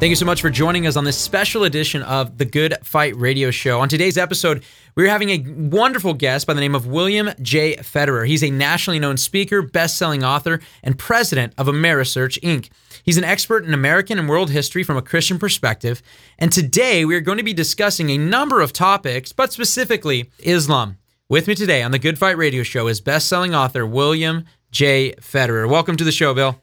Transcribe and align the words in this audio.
Thank 0.00 0.08
you 0.08 0.16
so 0.16 0.24
much 0.24 0.40
for 0.40 0.48
joining 0.48 0.86
us 0.86 0.96
on 0.96 1.04
this 1.04 1.18
special 1.18 1.64
edition 1.64 2.02
of 2.02 2.38
the 2.38 2.46
Good 2.46 2.74
Fight 2.82 3.14
Radio 3.16 3.50
Show. 3.50 3.80
On 3.80 3.88
today's 3.90 4.16
episode, 4.16 4.64
we're 4.96 5.10
having 5.10 5.28
a 5.28 5.44
wonderful 5.46 6.14
guest 6.14 6.46
by 6.46 6.54
the 6.54 6.60
name 6.62 6.74
of 6.74 6.86
William 6.86 7.28
J. 7.42 7.76
Federer. 7.76 8.26
He's 8.26 8.42
a 8.42 8.48
nationally 8.48 8.98
known 8.98 9.18
speaker, 9.18 9.60
best-selling 9.60 10.24
author, 10.24 10.60
and 10.82 10.98
president 10.98 11.52
of 11.58 11.66
Amerisearch 11.66 12.40
Inc. 12.40 12.70
He's 13.02 13.18
an 13.18 13.24
expert 13.24 13.66
in 13.66 13.74
American 13.74 14.18
and 14.18 14.26
world 14.26 14.48
history 14.48 14.84
from 14.84 14.96
a 14.96 15.02
Christian 15.02 15.38
perspective. 15.38 16.00
And 16.38 16.50
today 16.50 17.04
we 17.04 17.14
are 17.14 17.20
going 17.20 17.36
to 17.36 17.44
be 17.44 17.52
discussing 17.52 18.08
a 18.08 18.16
number 18.16 18.62
of 18.62 18.72
topics, 18.72 19.32
but 19.32 19.52
specifically 19.52 20.30
Islam. 20.38 20.96
With 21.28 21.46
me 21.46 21.54
today 21.54 21.82
on 21.82 21.90
the 21.90 21.98
Good 21.98 22.18
Fight 22.18 22.38
Radio 22.38 22.62
Show 22.62 22.88
is 22.88 23.02
best-selling 23.02 23.54
author 23.54 23.84
William 23.84 24.46
J. 24.70 25.12
Federer. 25.20 25.68
Welcome 25.68 25.98
to 25.98 26.04
the 26.04 26.10
show, 26.10 26.32
Bill. 26.32 26.58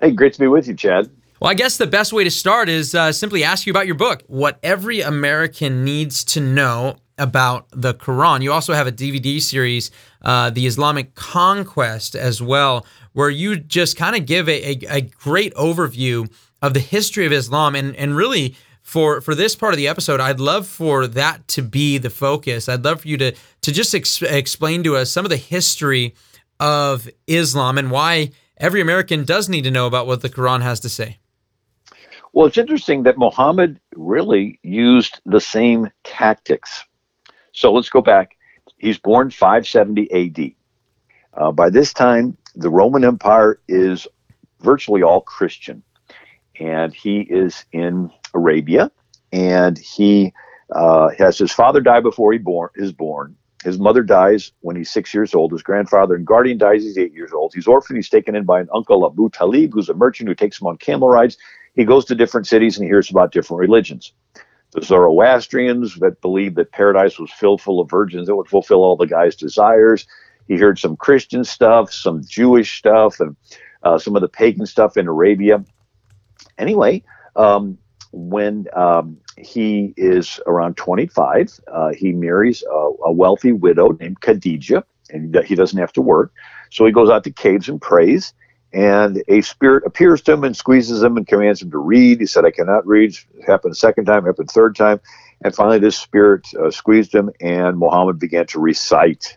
Hey, 0.00 0.12
great 0.12 0.32
to 0.32 0.40
be 0.40 0.46
with 0.46 0.66
you, 0.66 0.72
Chad. 0.74 1.10
Well, 1.40 1.50
I 1.50 1.54
guess 1.54 1.78
the 1.78 1.86
best 1.86 2.12
way 2.12 2.22
to 2.22 2.30
start 2.30 2.68
is 2.68 2.94
uh, 2.94 3.12
simply 3.12 3.44
ask 3.44 3.66
you 3.66 3.72
about 3.72 3.86
your 3.86 3.94
book, 3.94 4.22
what 4.26 4.58
every 4.62 5.00
American 5.00 5.84
needs 5.86 6.22
to 6.24 6.40
know 6.40 6.96
about 7.16 7.66
the 7.72 7.94
Quran. 7.94 8.42
You 8.42 8.52
also 8.52 8.74
have 8.74 8.86
a 8.86 8.92
DVD 8.92 9.40
series, 9.40 9.90
uh, 10.20 10.50
The 10.50 10.66
Islamic 10.66 11.14
Conquest, 11.14 12.14
as 12.14 12.42
well, 12.42 12.84
where 13.14 13.30
you 13.30 13.56
just 13.56 13.96
kind 13.96 14.16
of 14.16 14.26
give 14.26 14.50
a, 14.50 14.72
a, 14.72 14.96
a, 14.96 15.00
great 15.00 15.54
overview 15.54 16.30
of 16.60 16.74
the 16.74 16.80
history 16.80 17.24
of 17.24 17.32
Islam. 17.32 17.74
And, 17.74 17.96
and 17.96 18.14
really, 18.14 18.54
for, 18.82 19.22
for 19.22 19.34
this 19.34 19.56
part 19.56 19.72
of 19.72 19.78
the 19.78 19.88
episode, 19.88 20.20
I'd 20.20 20.40
love 20.40 20.66
for 20.66 21.06
that 21.06 21.48
to 21.48 21.62
be 21.62 21.96
the 21.96 22.10
focus. 22.10 22.68
I'd 22.68 22.84
love 22.84 23.00
for 23.00 23.08
you 23.08 23.16
to, 23.16 23.32
to 23.62 23.72
just 23.72 23.94
ex- 23.94 24.20
explain 24.20 24.82
to 24.82 24.94
us 24.94 25.10
some 25.10 25.24
of 25.24 25.30
the 25.30 25.38
history 25.38 26.14
of 26.58 27.08
Islam 27.26 27.78
and 27.78 27.90
why 27.90 28.32
every 28.58 28.82
American 28.82 29.24
does 29.24 29.48
need 29.48 29.62
to 29.64 29.70
know 29.70 29.86
about 29.86 30.06
what 30.06 30.20
the 30.20 30.28
Quran 30.28 30.60
has 30.60 30.80
to 30.80 30.90
say. 30.90 31.19
Well, 32.32 32.46
it's 32.46 32.58
interesting 32.58 33.02
that 33.04 33.18
Muhammad 33.18 33.80
really 33.96 34.60
used 34.62 35.20
the 35.26 35.40
same 35.40 35.90
tactics. 36.04 36.84
So 37.52 37.72
let's 37.72 37.88
go 37.88 38.00
back. 38.00 38.36
He's 38.78 38.98
born 38.98 39.30
570 39.30 40.12
AD. 40.12 40.52
Uh, 41.34 41.52
by 41.52 41.70
this 41.70 41.92
time, 41.92 42.36
the 42.54 42.70
Roman 42.70 43.04
Empire 43.04 43.60
is 43.68 44.06
virtually 44.60 45.02
all 45.02 45.20
Christian. 45.22 45.82
And 46.58 46.94
he 46.94 47.20
is 47.20 47.64
in 47.72 48.10
Arabia. 48.32 48.92
And 49.32 49.76
he 49.78 50.32
uh, 50.70 51.10
has 51.18 51.36
his 51.36 51.52
father 51.52 51.80
die 51.80 52.00
before 52.00 52.32
he 52.32 52.38
born, 52.38 52.70
is 52.76 52.92
born. 52.92 53.36
His 53.64 53.78
mother 53.78 54.02
dies 54.02 54.52
when 54.60 54.76
he's 54.76 54.90
six 54.90 55.12
years 55.12 55.34
old. 55.34 55.52
His 55.52 55.62
grandfather 55.62 56.14
and 56.14 56.26
guardian 56.26 56.58
dies. 56.58 56.82
He's 56.82 56.96
eight 56.96 57.12
years 57.12 57.32
old. 57.32 57.52
He's 57.54 57.66
orphaned. 57.66 57.98
He's 57.98 58.08
taken 58.08 58.34
in 58.34 58.44
by 58.44 58.60
an 58.60 58.68
uncle, 58.72 59.04
Abu 59.04 59.28
Talib, 59.30 59.72
who's 59.74 59.88
a 59.88 59.94
merchant 59.94 60.28
who 60.28 60.34
takes 60.34 60.60
him 60.60 60.66
on 60.68 60.78
camel 60.78 61.08
rides 61.08 61.36
he 61.74 61.84
goes 61.84 62.04
to 62.06 62.14
different 62.14 62.46
cities 62.46 62.76
and 62.76 62.84
he 62.84 62.90
hears 62.90 63.10
about 63.10 63.32
different 63.32 63.60
religions. 63.60 64.12
The 64.72 64.82
Zoroastrians 64.82 65.96
that 65.96 66.20
believed 66.20 66.56
that 66.56 66.72
paradise 66.72 67.18
was 67.18 67.32
filled 67.32 67.60
full 67.60 67.80
of 67.80 67.90
virgins 67.90 68.26
that 68.26 68.36
would 68.36 68.48
fulfill 68.48 68.84
all 68.84 68.96
the 68.96 69.06
guy's 69.06 69.34
desires. 69.34 70.06
He 70.46 70.56
heard 70.56 70.78
some 70.78 70.96
Christian 70.96 71.44
stuff, 71.44 71.92
some 71.92 72.22
Jewish 72.24 72.78
stuff, 72.78 73.18
and 73.20 73.36
uh, 73.82 73.98
some 73.98 74.14
of 74.14 74.22
the 74.22 74.28
pagan 74.28 74.66
stuff 74.66 74.96
in 74.96 75.08
Arabia. 75.08 75.64
Anyway, 76.58 77.02
um, 77.36 77.78
when 78.12 78.66
um, 78.74 79.16
he 79.38 79.94
is 79.96 80.40
around 80.46 80.76
25, 80.76 81.60
uh, 81.72 81.90
he 81.90 82.12
marries 82.12 82.62
a, 82.62 82.90
a, 83.06 83.12
wealthy 83.12 83.52
widow 83.52 83.96
named 84.00 84.20
Khadijah, 84.20 84.84
and 85.10 85.34
he 85.44 85.54
doesn't 85.54 85.78
have 85.78 85.92
to 85.94 86.02
work. 86.02 86.32
So 86.70 86.84
he 86.84 86.92
goes 86.92 87.10
out 87.10 87.24
to 87.24 87.30
caves 87.30 87.68
and 87.68 87.80
prays 87.80 88.34
and 88.72 89.22
a 89.28 89.40
spirit 89.40 89.84
appears 89.84 90.22
to 90.22 90.32
him 90.32 90.44
and 90.44 90.56
squeezes 90.56 91.02
him 91.02 91.16
and 91.16 91.26
commands 91.26 91.62
him 91.62 91.70
to 91.72 91.78
read. 91.78 92.20
He 92.20 92.26
said, 92.26 92.44
I 92.44 92.50
cannot 92.50 92.86
read. 92.86 93.16
It 93.34 93.44
happened 93.46 93.72
a 93.72 93.76
second 93.76 94.04
time, 94.04 94.24
happened 94.24 94.50
third 94.50 94.76
time. 94.76 95.00
And 95.42 95.54
finally, 95.54 95.78
this 95.78 95.98
spirit 95.98 96.46
uh, 96.54 96.70
squeezed 96.70 97.14
him, 97.14 97.30
and 97.40 97.78
Muhammad 97.78 98.18
began 98.18 98.46
to 98.48 98.60
recite. 98.60 99.36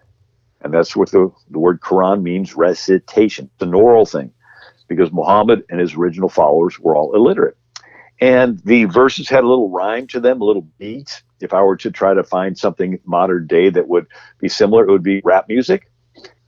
And 0.61 0.73
that's 0.73 0.95
what 0.95 1.11
the, 1.11 1.31
the 1.49 1.59
word 1.59 1.81
Quran 1.81 2.21
means 2.21 2.55
recitation. 2.55 3.49
It's 3.53 3.63
an 3.63 3.73
oral 3.73 4.05
thing 4.05 4.31
because 4.87 5.11
Muhammad 5.11 5.63
and 5.69 5.79
his 5.79 5.95
original 5.95 6.29
followers 6.29 6.79
were 6.79 6.95
all 6.95 7.15
illiterate. 7.15 7.57
And 8.21 8.59
the 8.59 8.85
verses 8.85 9.27
had 9.27 9.43
a 9.43 9.47
little 9.47 9.69
rhyme 9.69 10.07
to 10.07 10.19
them, 10.19 10.41
a 10.41 10.45
little 10.45 10.67
beat. 10.77 11.23
If 11.41 11.53
I 11.53 11.61
were 11.61 11.75
to 11.77 11.91
try 11.91 12.13
to 12.13 12.23
find 12.23 12.57
something 12.57 12.99
modern 13.05 13.47
day 13.47 13.69
that 13.69 13.87
would 13.87 14.05
be 14.39 14.47
similar, 14.47 14.85
it 14.87 14.91
would 14.91 15.03
be 15.03 15.21
rap 15.23 15.47
music. 15.49 15.89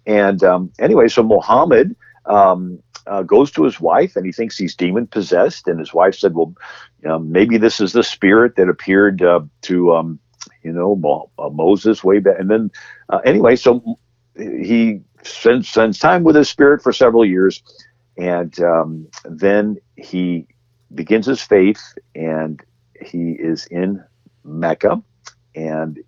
And 0.05 0.43
um, 0.43 0.71
anyway, 0.79 1.07
so 1.07 1.23
Muhammad 1.23 1.95
um, 2.27 2.79
uh, 3.07 3.21
goes 3.21 3.51
to 3.51 3.63
his 3.63 3.79
wife 3.79 4.15
and 4.15 4.25
he 4.25 4.31
thinks 4.31 4.57
he's 4.57 4.75
demon 4.75 5.07
possessed. 5.07 5.67
And 5.67 5.79
his 5.79 5.93
wife 5.93 6.15
said, 6.15 6.33
Well, 6.33 6.55
maybe 7.19 7.57
this 7.57 7.79
is 7.79 7.93
the 7.93 8.03
spirit 8.03 8.55
that 8.55 8.69
appeared 8.69 9.21
uh, 9.21 9.41
to, 9.63 9.95
um, 9.95 10.19
you 10.63 10.71
know, 10.71 10.95
Mo- 10.95 11.29
uh, 11.37 11.49
Moses 11.49 12.03
way 12.03 12.19
back. 12.19 12.39
And 12.39 12.49
then, 12.49 12.71
uh, 13.09 13.19
anyway, 13.25 13.55
so 13.55 13.97
he 14.35 15.01
spends, 15.23 15.69
spends 15.69 15.99
time 15.99 16.23
with 16.23 16.35
his 16.35 16.49
spirit 16.49 16.81
for 16.81 16.91
several 16.91 17.25
years. 17.25 17.61
And 18.17 18.57
um, 18.61 19.07
then 19.25 19.77
he 19.97 20.47
begins 20.93 21.25
his 21.25 21.41
faith 21.41 21.81
and 22.15 22.61
he 23.01 23.31
is 23.31 23.65
in 23.67 24.03
Mecca 24.43 25.01
and 25.55 25.99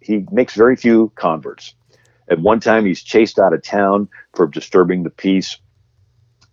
he 0.00 0.26
makes 0.30 0.54
very 0.54 0.76
few 0.76 1.12
converts. 1.16 1.74
At 2.30 2.38
one 2.38 2.60
time, 2.60 2.86
he's 2.86 3.02
chased 3.02 3.40
out 3.40 3.52
of 3.52 3.62
town 3.62 4.08
for 4.34 4.46
disturbing 4.46 5.02
the 5.02 5.10
peace, 5.10 5.58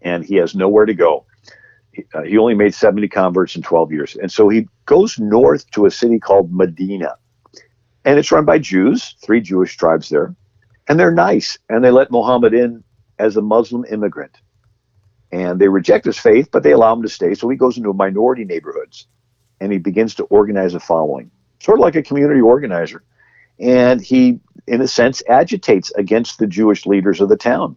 and 0.02 0.26
he 0.26 0.36
has 0.36 0.56
nowhere 0.56 0.88
to 0.88 0.94
go. 0.96 1.26
He, 1.92 2.04
uh, 2.16 2.24
he 2.24 2.38
only 2.40 2.56
made 2.56 2.74
70 2.74 3.08
converts 3.10 3.56
in 3.56 3.62
12 3.62 3.92
years. 3.92 4.16
And 4.16 4.32
so 4.32 4.50
he 4.50 4.68
goes 4.88 5.20
north 5.20 5.70
to 5.72 5.86
a 5.86 5.92
city 5.92 6.20
called 6.20 6.52
Medina. 6.52 7.16
And 8.06 8.18
it's 8.18 8.32
run 8.32 8.46
by 8.46 8.58
Jews, 8.58 9.16
three 9.22 9.40
Jewish 9.40 9.78
tribes 9.78 10.10
there. 10.10 10.36
And 10.88 11.00
they're 11.00 11.12
nice, 11.12 11.60
and 11.70 11.84
they 11.84 11.92
let 11.92 12.10
Muhammad 12.10 12.54
in 12.54 12.84
as 13.20 13.38
a 13.38 13.42
Muslim 13.42 13.86
immigrant. 13.92 14.36
And 15.32 15.60
they 15.60 15.68
reject 15.68 16.06
his 16.06 16.18
faith, 16.18 16.50
but 16.52 16.64
they 16.64 16.72
allow 16.72 16.94
him 16.94 17.04
to 17.04 17.10
stay. 17.10 17.36
So 17.36 17.50
he 17.50 17.58
goes 17.58 17.78
into 17.78 17.94
minority 17.94 18.46
neighborhoods 18.46 19.08
and 19.60 19.72
he 19.72 19.78
begins 19.78 20.16
to 20.16 20.24
organize 20.26 20.74
a 20.74 20.80
following, 20.80 21.30
sort 21.60 21.80
of 21.80 21.82
like 21.82 21.96
a 21.96 22.04
community 22.04 22.40
organizer 22.40 23.04
and 23.60 24.02
he, 24.02 24.40
in 24.68 24.82
a 24.82 24.88
sense, 24.88 25.24
agitates 25.28 25.92
against 25.92 26.40
the 26.40 26.48
Jewish 26.48 26.86
leaders 26.86 27.22
of 27.22 27.30
the 27.30 27.38
town. 27.38 27.76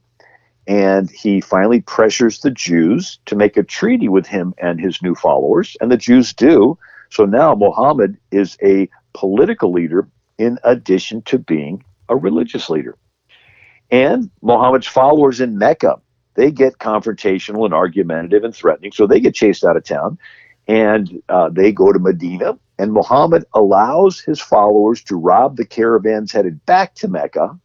And 0.67 1.11
he 1.11 1.41
finally 1.41 1.81
pressures 1.81 2.41
the 2.41 2.51
Jews 2.51 3.19
to 3.27 3.37
make 3.37 3.57
a 3.57 3.63
treaty 3.63 4.09
with 4.09 4.27
him 4.27 4.55
and 4.59 4.81
his 4.81 5.01
new 5.03 5.15
followers, 5.15 5.77
and 5.81 5.91
the 5.91 5.97
Jews 5.97 6.33
do. 6.33 6.79
So 7.11 7.25
now 7.25 7.55
Muhammad 7.55 8.19
is 8.31 8.57
a 8.63 8.89
political 9.15 9.73
leader 9.73 10.09
in 10.39 10.59
addition 10.65 11.23
to 11.23 11.39
being 11.39 11.85
a 12.09 12.17
religious 12.17 12.69
leader. 12.71 12.97
And 13.91 14.31
Muhammad's 14.43 14.87
followers 14.87 15.41
in 15.41 15.59
Mecca, 15.59 15.97
they 16.35 16.51
get 16.51 16.79
confrontational 16.79 17.65
and 17.65 17.75
argumentative 17.75 18.45
and 18.45 18.55
threatening, 18.55 18.93
so 18.93 19.07
they 19.07 19.21
get 19.21 19.35
chased 19.35 19.65
out 19.65 19.77
of 19.77 19.85
town 19.85 20.19
and 20.69 21.21
uh, 21.29 21.49
they 21.49 21.73
go 21.73 21.93
to 21.93 21.99
Medina 21.99 22.57
and 22.81 22.95
Muhammad 22.95 23.45
allows 23.53 24.21
his 24.21 24.41
followers 24.41 25.05
to 25.05 25.15
rob 25.15 25.59
the 25.59 25.67
caravans 25.67 26.33
headed 26.33 26.65
back 26.65 26.95
to 26.95 27.09
Mecca 27.09 27.59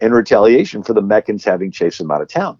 in 0.00 0.12
retaliation 0.12 0.84
for 0.84 0.94
the 0.94 1.02
Meccans 1.02 1.44
having 1.44 1.72
chased 1.72 2.00
him 2.00 2.12
out 2.12 2.22
of 2.22 2.28
town. 2.28 2.56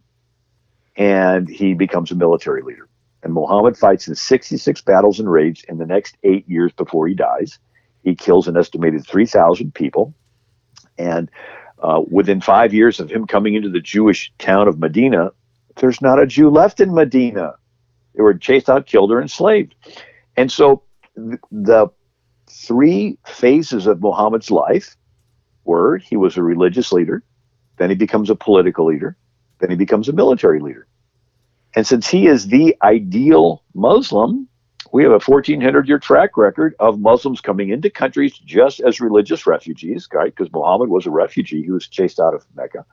And 0.97 1.49
he 1.49 1.75
becomes 1.75 2.11
a 2.11 2.17
military 2.17 2.63
leader. 2.63 2.89
And 3.23 3.33
Muhammad 3.33 3.79
fights 3.79 4.09
in 4.09 4.17
66 4.17 4.81
battles 4.81 5.21
and 5.21 5.31
raids 5.31 5.63
in 5.69 5.79
the 5.79 5.87
next 5.87 6.17
eight 6.25 6.49
years 6.49 6.73
before 6.73 7.07
he 7.07 7.15
dies. 7.15 7.61
He 8.03 8.17
kills 8.17 8.49
an 8.49 8.57
estimated 8.57 9.07
3,000 9.07 9.73
people. 9.73 10.13
And 10.99 11.31
uh, 11.81 12.03
within 12.11 12.41
five 12.41 12.75
years 12.75 12.99
of 12.99 13.13
him 13.13 13.29
coming 13.29 13.55
into 13.55 13.69
the 13.69 13.79
Jewish 13.79 14.33
town 14.39 14.67
of 14.67 14.81
Medina, 14.81 15.31
there's 15.77 16.03
not 16.03 16.21
a 16.21 16.27
Jew 16.27 16.51
left 16.51 16.81
in 16.81 16.93
Medina. 16.93 17.55
They 18.17 18.23
were 18.25 18.35
chased 18.35 18.69
out, 18.69 18.87
killed, 18.87 19.13
or 19.13 19.23
enslaved. 19.23 19.77
And 20.37 20.51
so 20.51 20.83
the 21.17 21.89
three 22.49 23.19
phases 23.27 23.87
of 23.87 24.01
Muhammad's 24.01 24.51
life 24.51 24.97
were 25.65 25.99
he 25.99 26.17
was 26.17 26.37
a 26.37 26.43
religious 26.43 26.93
leader, 26.93 27.25
then 27.79 27.91
he 27.91 27.97
becomes 27.97 28.31
a 28.31 28.35
political 28.35 28.87
leader, 28.87 29.17
then 29.59 29.71
he 29.71 29.77
becomes 29.77 30.09
a 30.09 30.13
military 30.13 30.61
leader. 30.61 30.87
And 31.75 31.87
since 31.87 32.09
he 32.09 32.27
is 32.27 32.47
the 32.47 32.77
ideal 32.83 33.63
Muslim, 33.75 34.49
we 34.93 35.03
have 35.03 35.13
a 35.13 35.19
1400 35.19 35.89
year 35.89 35.99
track 35.99 36.37
record 36.37 36.75
of 36.79 37.01
Muslims 37.01 37.41
coming 37.41 37.71
into 37.71 37.91
countries 37.91 38.39
just 38.39 38.81
as 38.81 39.01
religious 39.01 39.47
refugees, 39.47 40.09
right? 40.13 40.35
Because 40.35 40.53
Muhammad 40.53 40.89
was 40.89 41.07
a 41.07 41.11
refugee, 41.11 41.63
he 41.63 41.71
was 41.71 41.89
chased 41.89 42.21
out 42.21 42.35
of 42.35 42.47
Mecca. 42.55 42.85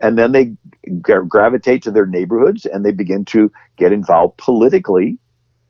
And 0.00 0.18
then 0.18 0.32
they 0.32 0.56
gravitate 1.00 1.82
to 1.84 1.90
their 1.90 2.06
neighborhoods 2.06 2.66
and 2.66 2.84
they 2.84 2.92
begin 2.92 3.24
to 3.26 3.50
get 3.76 3.92
involved 3.92 4.36
politically 4.38 5.18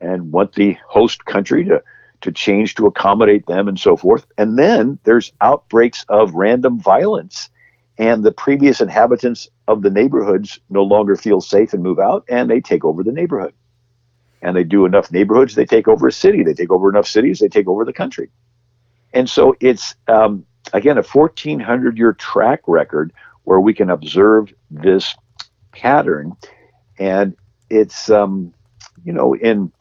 and 0.05 0.31
want 0.31 0.53
the 0.53 0.77
host 0.87 1.25
country 1.25 1.63
to, 1.65 1.81
to 2.21 2.31
change 2.31 2.75
to 2.75 2.85
accommodate 2.87 3.45
them 3.47 3.67
and 3.67 3.79
so 3.79 3.95
forth. 3.95 4.25
And 4.37 4.57
then 4.57 4.99
there's 5.03 5.33
outbreaks 5.41 6.05
of 6.09 6.33
random 6.33 6.79
violence. 6.79 7.49
And 7.97 8.23
the 8.23 8.31
previous 8.31 8.81
inhabitants 8.81 9.47
of 9.67 9.81
the 9.81 9.89
neighborhoods 9.89 10.59
no 10.69 10.83
longer 10.83 11.15
feel 11.15 11.39
safe 11.39 11.73
and 11.73 11.81
move 11.81 11.99
out, 11.99 12.25
and 12.27 12.49
they 12.49 12.59
take 12.59 12.83
over 12.83 13.03
the 13.03 13.11
neighborhood 13.11 13.53
and 14.45 14.55
they 14.55 14.63
do 14.63 14.85
enough 14.85 15.11
neighborhoods, 15.11 15.55
they 15.55 15.65
take 15.65 15.87
over 15.87 16.07
a 16.07 16.11
city. 16.11 16.43
They 16.43 16.53
take 16.53 16.69
over 16.69 16.87
enough 16.87 17.07
cities, 17.07 17.39
they 17.39 17.47
take 17.47 17.67
over 17.67 17.83
the 17.83 17.91
country. 17.91 18.29
And 19.11 19.27
so 19.27 19.55
it's, 19.59 19.95
um, 20.07 20.45
again, 20.71 20.99
a 20.99 21.03
1400 21.03 21.97
year 21.97 22.13
track 22.13 22.61
record 22.67 23.11
where 23.45 23.59
we 23.59 23.73
can 23.73 23.89
observe 23.89 24.53
this 24.69 25.15
pattern. 25.71 26.33
And 26.99 27.35
it's, 27.71 28.09
um, 28.11 28.53
you 29.03 29.13
know, 29.13 29.33
in 29.33 29.71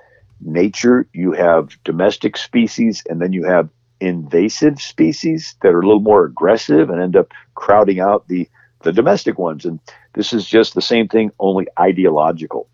nature, 0.44 1.06
you 1.12 1.32
have 1.32 1.76
domestic 1.84 2.36
species 2.36 3.02
and 3.08 3.20
then 3.20 3.32
you 3.32 3.44
have 3.44 3.68
invasive 4.00 4.80
species 4.80 5.54
that 5.62 5.72
are 5.72 5.80
a 5.80 5.86
little 5.86 6.00
more 6.00 6.24
aggressive 6.24 6.90
and 6.90 7.00
end 7.00 7.16
up 7.16 7.32
crowding 7.54 8.00
out 8.00 8.28
the, 8.28 8.48
the 8.82 8.92
domestic 8.92 9.38
ones. 9.38 9.64
And 9.64 9.80
this 10.14 10.32
is 10.32 10.46
just 10.46 10.74
the 10.74 10.82
same 10.82 11.08
thing, 11.08 11.30
only 11.38 11.66
ideological. 11.78 12.68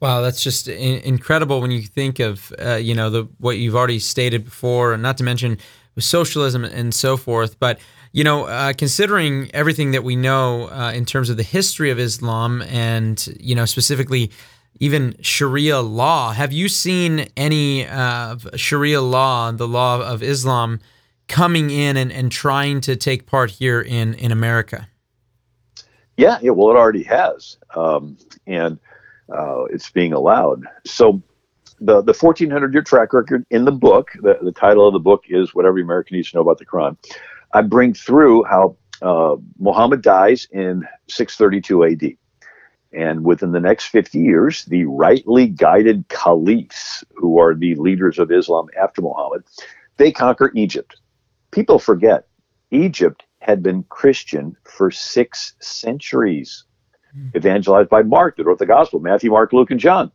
Wow, 0.00 0.20
that's 0.20 0.42
just 0.42 0.68
in- 0.68 1.00
incredible 1.00 1.60
when 1.60 1.70
you 1.70 1.82
think 1.82 2.20
of 2.20 2.52
uh, 2.64 2.76
you 2.76 2.94
know 2.94 3.10
the 3.10 3.28
what 3.38 3.58
you've 3.58 3.74
already 3.74 3.98
stated 3.98 4.44
before, 4.44 4.92
and 4.92 5.02
not 5.02 5.18
to 5.18 5.24
mention 5.24 5.58
socialism 5.98 6.64
and 6.64 6.94
so 6.94 7.16
forth. 7.16 7.58
But 7.58 7.80
you 8.12 8.22
know, 8.22 8.44
uh, 8.44 8.72
considering 8.74 9.50
everything 9.52 9.90
that 9.90 10.04
we 10.04 10.14
know 10.14 10.68
uh, 10.68 10.92
in 10.94 11.04
terms 11.04 11.30
of 11.30 11.36
the 11.36 11.42
history 11.42 11.90
of 11.90 11.98
Islam, 11.98 12.62
and 12.62 13.26
you 13.40 13.56
know 13.56 13.64
specifically 13.64 14.30
even 14.80 15.16
Sharia 15.20 15.80
law, 15.80 16.32
have 16.32 16.52
you 16.52 16.68
seen 16.68 17.28
any 17.36 17.86
uh, 17.86 18.36
Sharia 18.56 19.00
law, 19.00 19.50
the 19.50 19.68
law 19.68 20.00
of 20.00 20.22
Islam, 20.22 20.80
coming 21.26 21.70
in 21.70 21.96
and, 21.96 22.12
and 22.12 22.30
trying 22.30 22.80
to 22.82 22.96
take 22.96 23.26
part 23.26 23.50
here 23.50 23.80
in 23.80 24.14
in 24.14 24.32
America? 24.32 24.88
Yeah, 26.16 26.38
yeah. 26.42 26.50
Well, 26.50 26.70
it 26.70 26.78
already 26.78 27.04
has, 27.04 27.56
um, 27.74 28.18
and 28.46 28.78
uh, 29.32 29.64
it's 29.64 29.90
being 29.90 30.12
allowed. 30.12 30.64
So 30.84 31.22
the 31.80 32.02
the 32.02 32.12
1400 32.12 32.72
year 32.72 32.82
track 32.82 33.12
record 33.12 33.44
in 33.50 33.64
the 33.64 33.72
book, 33.72 34.10
the, 34.20 34.38
the 34.42 34.52
title 34.52 34.86
of 34.86 34.92
the 34.92 35.00
book 35.00 35.24
is 35.28 35.54
What 35.54 35.66
Every 35.66 35.82
American 35.82 36.16
Needs 36.16 36.30
to 36.30 36.36
Know 36.36 36.42
About 36.42 36.58
the 36.58 36.66
Quran. 36.66 36.96
I 37.52 37.62
bring 37.62 37.94
through 37.94 38.44
how 38.44 38.76
uh, 39.00 39.36
Muhammad 39.58 40.02
dies 40.02 40.48
in 40.50 40.86
632 41.08 41.84
AD. 41.84 42.16
And 42.92 43.24
within 43.24 43.52
the 43.52 43.60
next 43.60 43.86
50 43.86 44.18
years, 44.18 44.64
the 44.64 44.84
rightly 44.84 45.46
guided 45.46 46.08
caliphs, 46.08 47.04
who 47.14 47.38
are 47.38 47.54
the 47.54 47.74
leaders 47.74 48.18
of 48.18 48.32
Islam 48.32 48.68
after 48.80 49.02
Muhammad, 49.02 49.44
they 49.98 50.10
conquer 50.10 50.50
Egypt. 50.54 50.96
People 51.50 51.78
forget 51.78 52.26
Egypt 52.70 53.24
had 53.40 53.62
been 53.62 53.82
Christian 53.84 54.56
for 54.64 54.90
six 54.90 55.54
centuries 55.60 56.64
evangelized 57.34 57.88
by 57.88 58.02
Mark 58.02 58.36
that 58.36 58.44
wrote 58.44 58.58
the 58.58 58.66
gospel 58.66 59.00
Matthew, 59.00 59.30
Mark, 59.30 59.52
Luke, 59.52 59.70
and 59.70 59.80
John. 59.80 60.10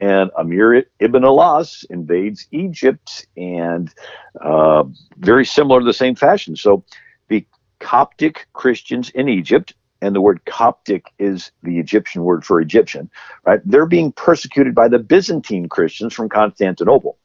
And 0.00 0.30
Amir 0.38 0.84
ibn 0.98 1.24
al-As 1.24 1.84
invades 1.90 2.46
Egypt 2.52 3.26
and 3.36 3.92
uh, 4.40 4.84
very 5.18 5.44
similar 5.44 5.80
to 5.80 5.84
the 5.84 5.92
same 5.92 6.14
fashion. 6.14 6.56
So 6.56 6.84
the 7.28 7.46
Coptic 7.80 8.46
Christians 8.54 9.10
in 9.10 9.28
Egypt, 9.28 9.74
and 10.02 10.14
the 10.14 10.20
word 10.20 10.44
Coptic 10.46 11.12
is 11.18 11.52
the 11.62 11.78
Egyptian 11.78 12.24
word 12.24 12.44
for 12.44 12.60
Egyptian, 12.60 13.10
right? 13.44 13.60
They're 13.64 13.86
being 13.86 14.12
persecuted 14.12 14.74
by 14.74 14.88
the 14.88 14.98
Byzantine 14.98 15.68
Christians 15.68 16.14
from 16.14 16.28
Constantinople. 16.28 17.18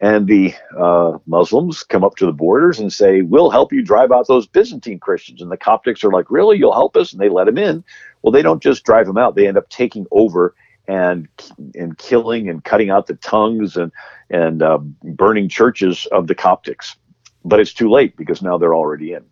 And 0.00 0.26
the 0.26 0.52
uh, 0.76 1.18
Muslims 1.26 1.84
come 1.84 2.02
up 2.02 2.16
to 2.16 2.26
the 2.26 2.32
borders 2.32 2.80
and 2.80 2.92
say, 2.92 3.22
We'll 3.22 3.50
help 3.50 3.72
you 3.72 3.82
drive 3.82 4.10
out 4.10 4.26
those 4.26 4.48
Byzantine 4.48 4.98
Christians. 4.98 5.40
And 5.40 5.50
the 5.50 5.56
Coptics 5.56 6.02
are 6.02 6.10
like, 6.10 6.28
Really? 6.28 6.58
You'll 6.58 6.72
help 6.72 6.96
us? 6.96 7.12
And 7.12 7.20
they 7.20 7.28
let 7.28 7.46
them 7.46 7.56
in. 7.56 7.84
Well, 8.20 8.32
they 8.32 8.42
don't 8.42 8.62
just 8.62 8.84
drive 8.84 9.06
them 9.06 9.16
out, 9.16 9.36
they 9.36 9.46
end 9.46 9.58
up 9.58 9.68
taking 9.68 10.06
over 10.10 10.54
and 10.88 11.28
and 11.76 11.96
killing 11.98 12.48
and 12.48 12.64
cutting 12.64 12.90
out 12.90 13.06
the 13.06 13.14
tongues 13.14 13.76
and 13.76 13.92
and 14.28 14.62
uh, 14.62 14.78
burning 14.78 15.48
churches 15.48 16.06
of 16.06 16.26
the 16.26 16.34
Coptics. 16.34 16.96
But 17.44 17.60
it's 17.60 17.72
too 17.72 17.88
late 17.88 18.16
because 18.16 18.42
now 18.42 18.58
they're 18.58 18.74
already 18.74 19.12
in. 19.12 19.24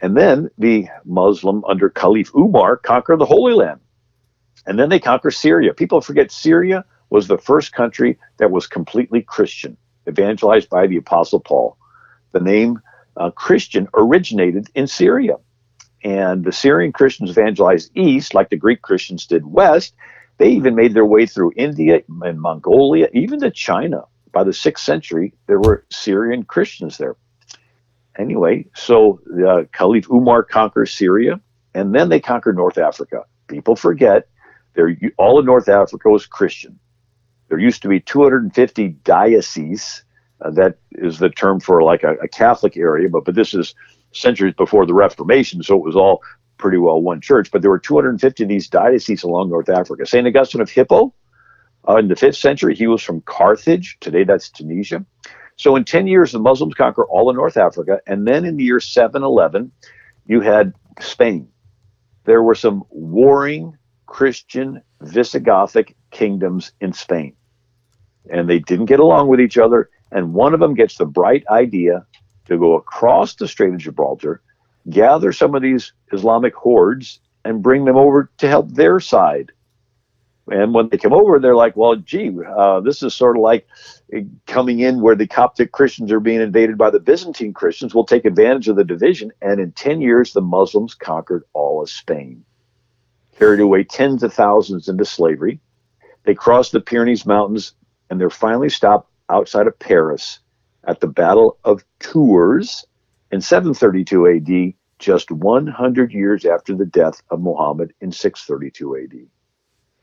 And 0.00 0.16
then 0.16 0.50
the 0.58 0.88
Muslim 1.04 1.64
under 1.64 1.90
Caliph 1.90 2.34
Umar 2.34 2.76
conquer 2.76 3.16
the 3.16 3.26
Holy 3.26 3.54
Land. 3.54 3.80
And 4.66 4.78
then 4.78 4.88
they 4.88 5.00
conquer 5.00 5.30
Syria. 5.30 5.74
People 5.74 6.00
forget 6.00 6.30
Syria 6.30 6.84
was 7.10 7.26
the 7.26 7.38
first 7.38 7.72
country 7.72 8.18
that 8.38 8.50
was 8.50 8.66
completely 8.66 9.22
Christian 9.22 9.76
evangelized 10.08 10.68
by 10.68 10.86
the 10.86 10.96
Apostle 10.96 11.40
Paul. 11.40 11.76
The 12.32 12.40
name 12.40 12.80
uh, 13.16 13.30
Christian 13.30 13.88
originated 13.94 14.68
in 14.74 14.86
Syria. 14.86 15.36
And 16.04 16.44
the 16.44 16.52
Syrian 16.52 16.92
Christians 16.92 17.30
evangelized 17.30 17.90
east, 17.94 18.34
like 18.34 18.50
the 18.50 18.56
Greek 18.56 18.82
Christians 18.82 19.26
did 19.26 19.44
west. 19.46 19.94
They 20.38 20.50
even 20.50 20.76
made 20.76 20.94
their 20.94 21.04
way 21.04 21.26
through 21.26 21.52
India 21.56 22.02
and 22.22 22.40
Mongolia, 22.40 23.08
even 23.12 23.40
to 23.40 23.50
China. 23.50 24.04
By 24.32 24.44
the 24.44 24.52
sixth 24.52 24.84
century, 24.84 25.34
there 25.46 25.58
were 25.58 25.84
Syrian 25.90 26.44
Christians 26.44 26.98
there. 26.98 27.16
Anyway, 28.18 28.66
so 28.74 29.20
uh, 29.46 29.62
Caliph 29.72 30.10
Umar 30.10 30.42
conquers 30.42 30.92
Syria, 30.92 31.40
and 31.74 31.94
then 31.94 32.08
they 32.08 32.18
conquer 32.18 32.52
North 32.52 32.76
Africa. 32.76 33.24
People 33.46 33.76
forget 33.76 34.28
they're, 34.74 34.96
all 35.16 35.38
of 35.38 35.46
North 35.46 35.68
Africa 35.68 36.08
was 36.10 36.26
Christian. 36.26 36.78
There 37.48 37.58
used 37.58 37.82
to 37.82 37.88
be 37.88 38.00
250 38.00 38.88
dioceses. 39.04 40.02
Uh, 40.40 40.50
that 40.50 40.78
is 40.92 41.18
the 41.18 41.30
term 41.30 41.58
for 41.58 41.82
like 41.82 42.02
a, 42.04 42.14
a, 42.22 42.28
Catholic 42.28 42.76
area, 42.76 43.08
but 43.08 43.24
but 43.24 43.34
this 43.34 43.54
is 43.54 43.74
centuries 44.12 44.54
before 44.54 44.86
the 44.86 44.94
Reformation, 44.94 45.62
so 45.64 45.76
it 45.76 45.84
was 45.84 45.96
all 45.96 46.22
pretty 46.58 46.78
well 46.78 47.02
one 47.02 47.20
church. 47.20 47.50
But 47.50 47.62
there 47.62 47.70
were 47.70 47.78
250 47.78 48.44
of 48.44 48.48
these 48.48 48.68
dioceses 48.68 49.24
along 49.24 49.50
North 49.50 49.68
Africa. 49.68 50.06
Saint 50.06 50.28
Augustine 50.28 50.60
of 50.60 50.70
Hippo, 50.70 51.12
uh, 51.88 51.96
in 51.96 52.06
the 52.06 52.14
fifth 52.14 52.36
century, 52.36 52.76
he 52.76 52.86
was 52.86 53.02
from 53.02 53.20
Carthage. 53.22 53.96
Today, 54.00 54.22
that's 54.22 54.48
Tunisia. 54.48 55.04
So 55.58 55.76
in 55.76 55.84
10 55.84 56.06
years, 56.06 56.32
the 56.32 56.38
Muslims 56.38 56.74
conquer 56.74 57.04
all 57.04 57.28
of 57.28 57.36
North 57.36 57.56
Africa, 57.56 58.00
and 58.06 58.26
then 58.26 58.44
in 58.44 58.56
the 58.56 58.64
year 58.64 58.80
711, 58.80 59.70
you 60.26 60.40
had 60.40 60.72
Spain. 61.00 61.48
There 62.24 62.42
were 62.42 62.54
some 62.54 62.84
warring 62.90 63.76
Christian 64.06 64.82
Visigothic 65.02 65.94
kingdoms 66.10 66.72
in 66.80 66.92
Spain 66.92 67.34
and 68.30 68.48
they 68.48 68.58
didn't 68.58 68.86
get 68.86 69.00
along 69.00 69.28
with 69.28 69.40
each 69.40 69.58
other. 69.58 69.90
And 70.10 70.34
one 70.34 70.54
of 70.54 70.60
them 70.60 70.74
gets 70.74 70.96
the 70.96 71.06
bright 71.06 71.44
idea 71.50 72.06
to 72.46 72.58
go 72.58 72.74
across 72.74 73.34
the 73.34 73.48
Strait 73.48 73.74
of 73.74 73.80
Gibraltar, 73.80 74.40
gather 74.88 75.32
some 75.32 75.54
of 75.54 75.62
these 75.62 75.92
Islamic 76.12 76.54
hordes, 76.54 77.20
and 77.44 77.62
bring 77.62 77.84
them 77.84 77.96
over 77.96 78.30
to 78.38 78.48
help 78.48 78.70
their 78.70 79.00
side. 79.00 79.52
And 80.50 80.74
when 80.74 80.88
they 80.88 80.98
come 80.98 81.12
over, 81.12 81.38
they're 81.38 81.54
like, 81.54 81.76
well, 81.76 81.96
gee, 81.96 82.32
uh, 82.56 82.80
this 82.80 83.02
is 83.02 83.14
sort 83.14 83.36
of 83.36 83.42
like 83.42 83.66
coming 84.46 84.80
in 84.80 85.00
where 85.00 85.14
the 85.14 85.26
Coptic 85.26 85.72
Christians 85.72 86.10
are 86.10 86.20
being 86.20 86.40
invaded 86.40 86.78
by 86.78 86.90
the 86.90 87.00
Byzantine 87.00 87.52
Christians. 87.52 87.94
We'll 87.94 88.04
take 88.04 88.24
advantage 88.24 88.68
of 88.68 88.76
the 88.76 88.84
division. 88.84 89.32
And 89.42 89.60
in 89.60 89.72
10 89.72 90.00
years, 90.00 90.32
the 90.32 90.40
Muslims 90.40 90.94
conquered 90.94 91.44
all 91.52 91.82
of 91.82 91.90
Spain, 91.90 92.44
carried 93.38 93.60
away 93.60 93.84
tens 93.84 94.22
of 94.22 94.32
thousands 94.32 94.88
into 94.88 95.04
slavery. 95.04 95.60
They 96.24 96.34
crossed 96.34 96.72
the 96.72 96.80
Pyrenees 96.80 97.26
Mountains 97.26 97.74
and 98.10 98.20
they're 98.20 98.30
finally 98.30 98.70
stopped 98.70 99.10
outside 99.28 99.66
of 99.66 99.78
Paris 99.78 100.40
at 100.84 101.00
the 101.00 101.06
Battle 101.06 101.58
of 101.64 101.84
Tours 102.00 102.86
in 103.30 103.40
732 103.40 104.26
AD, 104.26 104.74
just 104.98 105.30
100 105.30 106.12
years 106.12 106.44
after 106.46 106.74
the 106.74 106.86
death 106.86 107.22
of 107.30 107.40
Muhammad 107.40 107.92
in 108.00 108.10
632 108.10 108.96
AD. 108.96 109.28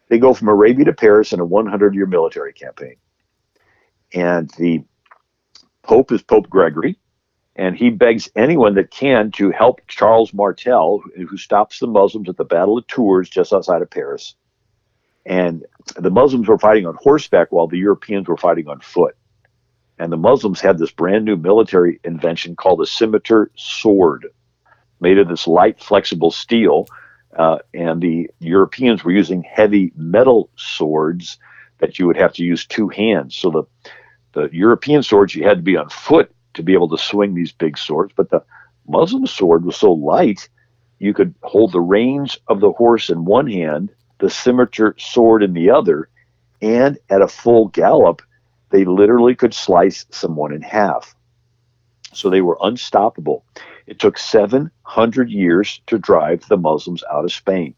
They 0.08 0.20
go 0.20 0.34
from 0.34 0.50
Arabia 0.50 0.86
to 0.86 0.94
Paris 0.94 1.34
in 1.34 1.40
a 1.40 1.46
100 1.46 1.96
year 1.96 2.06
military 2.06 2.54
campaign. 2.54 2.96
And 4.14 4.50
the 4.58 4.84
Pope 5.84 6.12
is 6.12 6.22
Pope 6.22 6.50
Gregory, 6.50 6.98
and 7.56 7.76
he 7.76 7.90
begs 7.90 8.30
anyone 8.36 8.76
that 8.76 8.92
can 8.92 9.32
to 9.32 9.52
help 9.52 9.82
Charles 9.88 10.34
Martel, 10.34 11.02
who 11.16 11.38
stops 11.38 11.80
the 11.80 11.88
Muslims 11.88 12.28
at 12.30 12.38
the 12.38 12.44
Battle 12.44 12.78
of 12.78 12.88
Tours 12.88 13.30
just 13.30 13.54
outside 13.54 13.82
of 13.82 13.90
Paris. 13.90 14.36
And 15.26 15.66
the 15.96 16.12
Muslims 16.12 16.48
were 16.48 16.60
fighting 16.60 16.86
on 16.86 16.98
horseback 17.02 17.52
while 17.52 17.68
the 17.68 17.78
Europeans 17.78 18.28
were 18.28 18.38
fighting 18.38 18.68
on 18.68 18.80
foot. 18.80 19.16
And 19.98 20.12
the 20.12 20.18
Muslims 20.18 20.60
had 20.60 20.78
this 20.78 20.92
brand 20.92 21.26
new 21.26 21.38
military 21.38 22.00
invention 22.04 22.56
called 22.56 22.82
a 22.82 22.86
scimitar 22.86 23.50
sword, 23.56 24.28
made 25.00 25.18
of 25.18 25.30
this 25.30 25.48
light, 25.48 25.80
flexible 25.80 26.32
steel. 26.32 26.88
Uh, 27.36 27.60
and 27.74 28.02
the 28.02 28.30
Europeans 28.40 29.04
were 29.04 29.12
using 29.12 29.44
heavy 29.44 29.92
metal 29.96 30.50
swords 30.56 31.38
that 31.80 32.00
you 32.00 32.08
would 32.08 32.18
have 32.18 32.34
to 32.34 32.44
use 32.44 32.66
two 32.66 32.88
hands. 32.90 33.36
So 33.36 33.50
the 33.50 33.64
the 34.34 34.50
European 34.52 35.02
swords 35.02 35.34
you 35.34 35.46
had 35.46 35.58
to 35.58 35.64
be 35.64 35.78
on 35.78 35.90
foot 35.90 36.30
to 36.56 36.64
be 36.64 36.74
able 36.74 36.90
to 36.90 36.98
swing 36.98 37.34
these 37.34 37.54
big 37.54 37.78
swords, 37.78 38.14
but 38.16 38.30
the 38.30 38.44
Muslim 38.88 39.26
sword 39.26 39.66
was 39.66 39.78
so 39.78 39.92
light 39.94 40.50
you 41.00 41.14
could 41.14 41.34
hold 41.44 41.72
the 41.72 41.82
reins 41.82 42.38
of 42.48 42.60
the 42.60 42.72
horse 42.72 43.10
in 43.10 43.26
one 43.26 43.48
hand, 43.48 43.92
the 44.20 44.30
scimitar 44.30 44.96
sword 44.98 45.44
in 45.44 45.54
the 45.54 45.70
other, 45.70 46.10
and 46.62 46.98
at 47.10 47.22
a 47.22 47.28
full 47.28 47.68
gallop, 47.68 48.22
they 48.70 48.86
literally 48.86 49.36
could 49.36 49.54
slice 49.54 50.06
someone 50.10 50.54
in 50.54 50.62
half. 50.62 51.16
So 52.14 52.30
they 52.30 52.42
were 52.42 52.58
unstoppable. 52.62 53.44
It 53.88 54.00
took 54.00 54.18
700 54.18 55.30
years 55.30 55.82
to 55.88 55.98
drive 55.98 56.48
the 56.48 56.58
Muslims 56.58 57.04
out 57.12 57.26
of 57.26 57.32
Spain. 57.32 57.76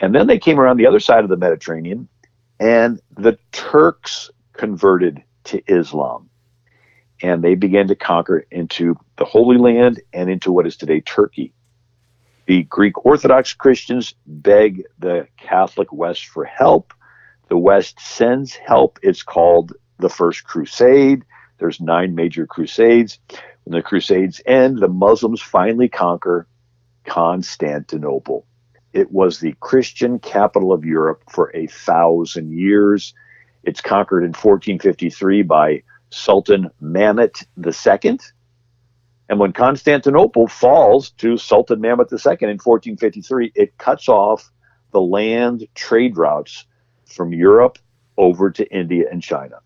And 0.00 0.14
then 0.14 0.26
they 0.26 0.38
came 0.38 0.60
around 0.60 0.76
the 0.76 0.86
other 0.86 1.00
side 1.00 1.24
of 1.24 1.30
the 1.30 1.36
Mediterranean, 1.36 2.08
and 2.60 3.00
the 3.16 3.38
Turks 3.52 4.30
converted 4.52 5.22
to 5.44 5.62
Islam. 5.66 6.28
And 7.22 7.42
they 7.42 7.54
began 7.54 7.88
to 7.88 7.94
conquer 7.94 8.46
into 8.50 8.96
the 9.16 9.24
Holy 9.24 9.56
Land 9.56 10.00
and 10.12 10.28
into 10.28 10.52
what 10.52 10.66
is 10.66 10.76
today 10.76 11.00
Turkey. 11.00 11.52
The 12.46 12.64
Greek 12.64 13.04
Orthodox 13.04 13.54
Christians 13.54 14.14
beg 14.26 14.84
the 14.98 15.26
Catholic 15.36 15.92
West 15.92 16.26
for 16.26 16.44
help. 16.44 16.92
The 17.48 17.56
West 17.56 17.98
sends 18.00 18.54
help. 18.54 18.98
It's 19.02 19.22
called 19.22 19.72
the 19.98 20.10
First 20.10 20.44
Crusade. 20.44 21.24
There's 21.58 21.80
nine 21.80 22.14
major 22.14 22.46
crusades. 22.46 23.18
The 23.66 23.82
crusades 23.82 24.40
end, 24.46 24.78
the 24.78 24.88
Muslims 24.88 25.42
finally 25.42 25.88
conquer 25.88 26.46
Constantinople. 27.04 28.46
It 28.92 29.10
was 29.10 29.40
the 29.40 29.56
Christian 29.58 30.20
capital 30.20 30.72
of 30.72 30.84
Europe 30.84 31.24
for 31.30 31.54
a 31.54 31.66
thousand 31.66 32.56
years. 32.56 33.12
It's 33.64 33.80
conquered 33.80 34.22
in 34.22 34.28
1453 34.28 35.42
by 35.42 35.82
Sultan 36.10 36.70
Mehmet 36.80 37.44
II. 37.58 38.18
And 39.28 39.40
when 39.40 39.52
Constantinople 39.52 40.46
falls 40.46 41.10
to 41.18 41.36
Sultan 41.36 41.80
Mehmet 41.80 42.12
II 42.12 42.48
in 42.48 42.58
1453, 42.58 43.52
it 43.56 43.76
cuts 43.78 44.08
off 44.08 44.50
the 44.92 45.00
land 45.00 45.66
trade 45.74 46.16
routes 46.16 46.66
from 47.04 47.32
Europe 47.32 47.78
over 48.16 48.50
to 48.52 48.64
India 48.72 49.06
and 49.10 49.20
China. 49.20 49.56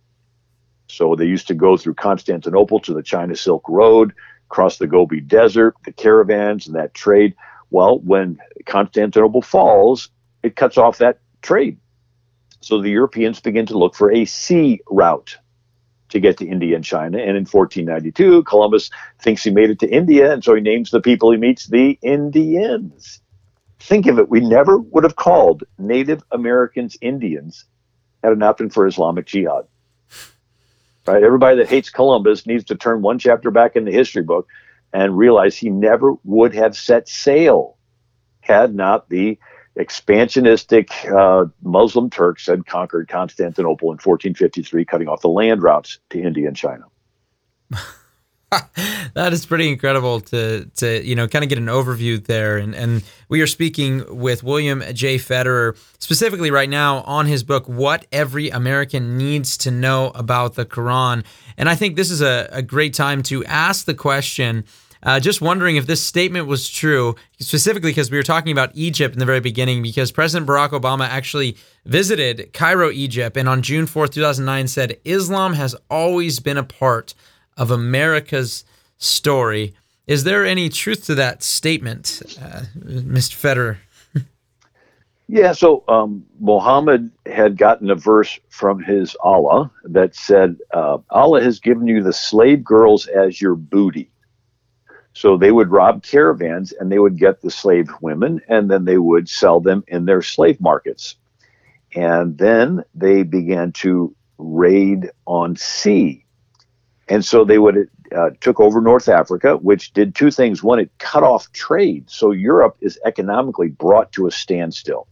So 0.90 1.14
they 1.14 1.26
used 1.26 1.48
to 1.48 1.54
go 1.54 1.76
through 1.76 1.94
Constantinople 1.94 2.80
to 2.80 2.94
the 2.94 3.02
China 3.02 3.36
Silk 3.36 3.68
Road, 3.68 4.12
across 4.50 4.78
the 4.78 4.86
Gobi 4.88 5.20
Desert, 5.20 5.74
the 5.84 5.92
caravans 5.92 6.66
and 6.66 6.74
that 6.74 6.92
trade. 6.92 7.34
Well, 7.70 8.00
when 8.00 8.38
Constantinople 8.66 9.42
falls, 9.42 10.10
it 10.42 10.56
cuts 10.56 10.76
off 10.76 10.98
that 10.98 11.20
trade. 11.40 11.78
So 12.60 12.82
the 12.82 12.90
Europeans 12.90 13.40
begin 13.40 13.66
to 13.66 13.78
look 13.78 13.94
for 13.94 14.10
a 14.10 14.24
sea 14.24 14.80
route 14.90 15.38
to 16.08 16.18
get 16.18 16.38
to 16.38 16.46
India 16.46 16.74
and 16.74 16.84
China. 16.84 17.18
And 17.18 17.36
in 17.36 17.46
1492, 17.46 18.42
Columbus 18.42 18.90
thinks 19.20 19.44
he 19.44 19.50
made 19.50 19.70
it 19.70 19.78
to 19.80 19.88
India, 19.88 20.32
and 20.32 20.42
so 20.42 20.54
he 20.56 20.60
names 20.60 20.90
the 20.90 21.00
people 21.00 21.30
he 21.30 21.38
meets 21.38 21.66
the 21.66 21.96
Indians. 22.02 23.20
Think 23.78 24.06
of 24.06 24.18
it, 24.18 24.28
we 24.28 24.40
never 24.40 24.78
would 24.78 25.04
have 25.04 25.16
called 25.16 25.62
Native 25.78 26.22
Americans 26.32 26.98
Indians 27.00 27.64
had 28.22 28.32
it 28.32 28.38
not 28.38 28.58
been 28.58 28.68
for 28.68 28.86
Islamic 28.86 29.26
Jihad. 29.26 29.66
Right? 31.06 31.22
Everybody 31.22 31.56
that 31.56 31.68
hates 31.68 31.90
Columbus 31.90 32.46
needs 32.46 32.64
to 32.64 32.74
turn 32.74 33.02
one 33.02 33.18
chapter 33.18 33.50
back 33.50 33.76
in 33.76 33.84
the 33.84 33.92
history 33.92 34.22
book 34.22 34.46
and 34.92 35.16
realize 35.16 35.56
he 35.56 35.70
never 35.70 36.14
would 36.24 36.54
have 36.54 36.76
set 36.76 37.08
sail 37.08 37.76
had 38.40 38.74
not 38.74 39.08
the 39.08 39.38
expansionistic 39.78 40.90
uh, 41.10 41.48
Muslim 41.62 42.10
Turks 42.10 42.46
had 42.46 42.66
conquered 42.66 43.08
Constantinople 43.08 43.88
in 43.88 43.94
1453, 43.94 44.84
cutting 44.84 45.08
off 45.08 45.22
the 45.22 45.28
land 45.28 45.62
routes 45.62 45.98
to 46.10 46.20
India 46.20 46.48
and 46.48 46.56
China. 46.56 46.84
that 49.14 49.32
is 49.32 49.46
pretty 49.46 49.68
incredible 49.68 50.20
to 50.20 50.64
to 50.76 51.04
you 51.04 51.14
know 51.14 51.28
kind 51.28 51.44
of 51.44 51.48
get 51.48 51.58
an 51.58 51.66
overview 51.66 52.24
there. 52.24 52.58
And 52.58 52.74
and 52.74 53.04
we 53.28 53.40
are 53.42 53.46
speaking 53.46 54.04
with 54.18 54.42
William 54.42 54.82
J. 54.92 55.16
Federer 55.16 55.76
specifically 55.98 56.50
right 56.50 56.68
now 56.68 57.02
on 57.02 57.26
his 57.26 57.44
book 57.44 57.68
what 57.68 58.06
every 58.10 58.50
American 58.50 59.16
needs 59.16 59.56
to 59.58 59.70
know 59.70 60.10
about 60.14 60.54
the 60.54 60.66
Quran. 60.66 61.24
And 61.56 61.68
I 61.68 61.76
think 61.76 61.94
this 61.94 62.10
is 62.10 62.22
a, 62.22 62.48
a 62.50 62.62
great 62.62 62.92
time 62.92 63.22
to 63.24 63.44
ask 63.44 63.84
the 63.84 63.94
question 63.94 64.64
uh, 65.02 65.18
just 65.18 65.40
wondering 65.40 65.76
if 65.76 65.86
this 65.86 66.02
statement 66.02 66.46
was 66.46 66.68
true, 66.68 67.14
specifically 67.38 67.90
because 67.90 68.10
we 68.10 68.16
were 68.16 68.22
talking 68.22 68.52
about 68.52 68.70
Egypt 68.74 69.14
in 69.14 69.18
the 69.18 69.24
very 69.24 69.40
beginning, 69.40 69.82
because 69.82 70.12
President 70.12 70.48
Barack 70.48 70.70
Obama 70.70 71.06
actually 71.08 71.56
visited 71.86 72.52
Cairo, 72.52 72.90
Egypt, 72.90 73.36
and 73.36 73.48
on 73.48 73.62
June 73.62 73.86
4th, 73.86 74.10
2009, 74.10 74.68
said 74.68 74.98
Islam 75.04 75.54
has 75.54 75.74
always 75.88 76.38
been 76.40 76.58
a 76.58 76.62
part 76.62 77.14
of 77.56 77.70
America's 77.70 78.64
story. 78.98 79.74
Is 80.06 80.24
there 80.24 80.44
any 80.44 80.68
truth 80.68 81.04
to 81.06 81.14
that 81.16 81.42
statement, 81.42 82.22
uh, 82.40 82.62
Mr. 82.78 83.36
Federer? 83.36 83.76
yeah, 85.28 85.52
so 85.52 85.84
um, 85.88 86.24
Muhammad 86.40 87.10
had 87.26 87.56
gotten 87.56 87.90
a 87.90 87.94
verse 87.94 88.38
from 88.48 88.82
his 88.82 89.16
Allah 89.22 89.70
that 89.84 90.16
said, 90.16 90.56
uh, 90.72 90.98
Allah 91.10 91.42
has 91.42 91.60
given 91.60 91.86
you 91.86 92.02
the 92.02 92.12
slave 92.12 92.64
girls 92.64 93.06
as 93.06 93.40
your 93.40 93.54
booty. 93.54 94.10
So 95.12 95.36
they 95.36 95.52
would 95.52 95.70
rob 95.70 96.02
caravans 96.02 96.72
and 96.72 96.90
they 96.90 96.98
would 96.98 97.18
get 97.18 97.42
the 97.42 97.50
slave 97.50 97.88
women 98.00 98.40
and 98.48 98.70
then 98.70 98.84
they 98.84 98.98
would 98.98 99.28
sell 99.28 99.60
them 99.60 99.84
in 99.88 100.06
their 100.06 100.22
slave 100.22 100.60
markets. 100.60 101.16
And 101.94 102.38
then 102.38 102.84
they 102.94 103.24
began 103.24 103.72
to 103.72 104.14
raid 104.38 105.10
on 105.26 105.56
sea. 105.56 106.24
And 107.10 107.24
so 107.24 107.44
they 107.44 107.58
would 107.58 107.90
uh, 108.16 108.30
took 108.40 108.60
over 108.60 108.80
North 108.80 109.08
Africa, 109.08 109.56
which 109.56 109.92
did 109.92 110.14
two 110.14 110.30
things. 110.30 110.62
One, 110.62 110.78
it 110.78 110.90
cut 110.98 111.24
off 111.24 111.50
trade. 111.52 112.08
So 112.08 112.30
Europe 112.30 112.76
is 112.80 113.00
economically 113.04 113.68
brought 113.68 114.12
to 114.12 114.28
a 114.28 114.30
standstill. 114.30 115.08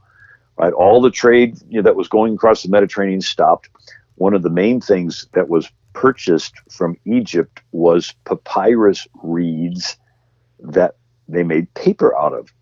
Right, 0.57 0.73
all 0.73 1.01
the 1.01 1.11
trade 1.11 1.59
you 1.69 1.79
know, 1.79 1.83
that 1.83 1.97
was 1.97 2.09
going 2.09 2.35
across 2.35 2.63
the 2.63 2.69
Mediterranean 2.69 3.21
stopped. 3.21 3.69
One 4.15 4.35
of 4.35 4.43
the 4.43 4.51
main 4.51 4.81
things 4.81 5.29
that 5.35 5.49
was 5.49 5.71
purchased 5.93 6.55
from 6.71 6.97
Egypt 7.05 7.61
was 7.71 8.15
papyrus 8.25 9.07
reeds 9.23 9.97
that 10.61 10.97
they 11.29 11.43
made 11.45 11.73
paper 11.75 12.17
out 12.17 12.33
of. 12.33 12.53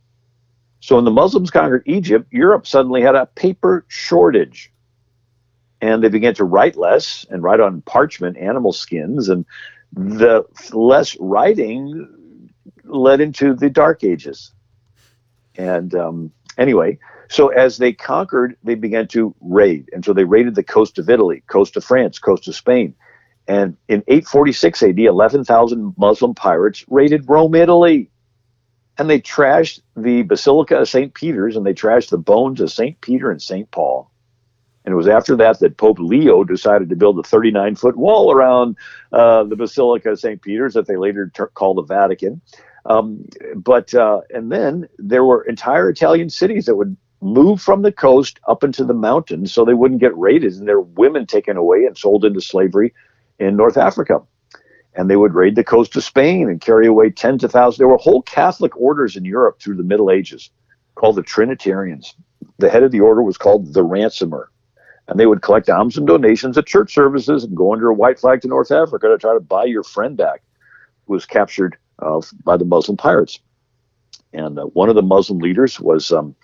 So 0.81 0.97
when 0.97 1.05
the 1.07 1.11
Muslims 1.11 1.50
conquered 1.50 1.85
Egypt, 1.87 2.26
Europe 2.31 2.66
suddenly 2.66 3.00
had 3.00 3.14
a 3.14 3.26
paper 3.26 3.85
shortage. 3.88 4.73
And 5.80 6.02
they 6.02 6.09
began 6.09 6.35
to 6.35 6.45
write 6.45 6.76
less 6.76 7.26
and 7.30 7.42
write 7.42 7.61
on 7.61 7.83
parchment, 7.83 8.38
animal 8.38 8.73
skins, 8.73 9.28
and 9.28 9.45
the 9.92 10.45
less 10.73 11.16
writing 11.21 12.50
led 12.85 13.21
into 13.21 13.54
the 13.54 13.71
Dark 13.71 14.04
Ages. 14.04 14.52
And 15.56 15.95
um, 15.95 16.33
anyway, 16.59 16.99
so 17.28 17.49
as 17.49 17.78
they 17.78 17.92
conquered, 17.92 18.56
they 18.62 18.75
began 18.75 19.09
to 19.09 19.35
raid. 19.40 19.88
And 19.92 20.04
so 20.04 20.12
they 20.12 20.25
raided 20.25 20.54
the 20.54 20.62
coast 20.62 20.99
of 20.99 21.11
Italy, 21.11 21.42
coast 21.49 21.76
of 21.76 21.85
France, 21.85 22.18
coast 22.18 22.49
of 22.49 22.54
Spain. 22.54 22.95
And 23.49 23.76
in 23.88 24.02
846 24.09 24.83
AD, 24.83 24.99
11,000 24.99 25.95
Muslim 25.97 26.35
pirates 26.35 26.85
raided 26.88 27.28
Rome, 27.28 27.54
Italy. 27.54 28.11
And 28.99 29.11
they 29.11 29.21
trashed 29.21 29.80
the 29.95 30.23
Basilica 30.23 30.78
of 30.78 30.88
St. 30.88 31.12
Peter's 31.14 31.56
and 31.56 31.66
they 31.66 31.75
trashed 31.75 32.11
the 32.11 32.18
bones 32.18 32.61
of 32.61 32.73
St. 32.73 33.00
Peter 33.00 33.30
and 33.30 33.42
St. 33.42 33.71
Paul. 33.71 34.11
And 34.87 34.93
it 34.93 34.97
was 34.97 35.09
after 35.09 35.35
that 35.37 35.59
that 35.59 35.76
Pope 35.76 35.99
Leo 35.99 36.45
decided 36.45 36.88
to 36.88 36.97
build 36.97 37.19
a 37.19 37.23
39 37.25 37.75
foot 37.75 37.97
wall 37.97 38.33
around 38.33 38.76
uh, 39.12 39.43
the 39.43 39.57
Basilica 39.57 40.12
of 40.12 40.21
St. 40.21 40.40
Peter's 40.40 40.75
that 40.75 40.87
they 40.87 40.97
later 40.97 41.31
ter- 41.35 41.49
called 41.49 41.78
the 41.78 41.83
Vatican. 41.83 42.40
Um, 42.87 43.26
but, 43.57 43.93
uh, 43.95 44.21
and 44.31 44.52
then 44.52 44.88
there 44.97 45.25
were 45.25 45.43
entire 45.43 45.90
Italian 45.90 46.31
cities 46.31 46.66
that 46.66 46.76
would 46.76 46.97
move 47.21 47.61
from 47.61 47.83
the 47.83 47.90
coast 47.90 48.38
up 48.47 48.62
into 48.62 48.85
the 48.85 48.95
mountains 48.95 49.52
so 49.52 49.64
they 49.64 49.75
wouldn't 49.75 50.00
get 50.00 50.16
raided 50.16 50.55
and 50.55 50.69
their 50.69 50.81
women 50.81 51.26
taken 51.26 51.57
away 51.57 51.85
and 51.85 51.99
sold 51.99 52.25
into 52.25 52.40
slavery 52.40 52.95
in 53.40 53.57
North 53.57 53.76
Africa. 53.76 54.23
And 54.95 55.11
they 55.11 55.16
would 55.16 55.35
raid 55.35 55.57
the 55.57 55.64
coast 55.64 55.97
of 55.97 56.05
Spain 56.05 56.49
and 56.49 56.61
carry 56.61 56.87
away 56.87 57.11
tens 57.11 57.43
of 57.43 57.50
thousands. 57.50 57.78
There 57.78 57.88
were 57.88 57.97
whole 57.97 58.23
Catholic 58.23 58.76
orders 58.76 59.16
in 59.16 59.25
Europe 59.25 59.61
through 59.61 59.76
the 59.76 59.83
Middle 59.83 60.12
Ages 60.12 60.50
called 60.95 61.16
the 61.16 61.23
Trinitarians. 61.23 62.14
The 62.59 62.71
head 62.71 62.85
of 62.85 62.93
the 62.93 63.00
order 63.00 63.23
was 63.23 63.37
called 63.37 63.75
the 63.75 63.83
ransomer. 63.83 64.50
And 65.08 65.20
they 65.20 65.26
would 65.26 65.42
collect 65.42 65.68
alms 65.70 65.96
and 65.96 66.06
donations 66.06 66.58
at 66.58 66.66
church 66.66 66.92
services 66.92 67.44
and 67.44 67.56
go 67.56 67.72
under 67.72 67.88
a 67.88 67.94
white 67.94 68.18
flag 68.18 68.40
to 68.42 68.48
North 68.48 68.72
Africa 68.72 69.08
to 69.08 69.18
try 69.18 69.34
to 69.34 69.40
buy 69.40 69.64
your 69.64 69.84
friend 69.84 70.16
back 70.16 70.42
who 71.06 71.12
was 71.12 71.25
captured 71.25 71.76
uh, 72.00 72.20
by 72.44 72.56
the 72.56 72.64
Muslim 72.64 72.96
pirates. 72.96 73.40
And 74.32 74.58
uh, 74.58 74.64
one 74.64 74.88
of 74.88 74.96
the 74.96 75.02
Muslim 75.02 75.38
leaders 75.38 75.80
was 75.80 76.10
um, 76.12 76.34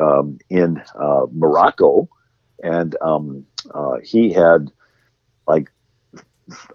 um, 0.00 0.38
in 0.48 0.82
uh, 0.94 1.26
Morocco, 1.32 2.08
and 2.62 2.96
um, 3.02 3.44
uh, 3.74 3.98
he 4.02 4.32
had 4.32 4.70
like 5.46 5.70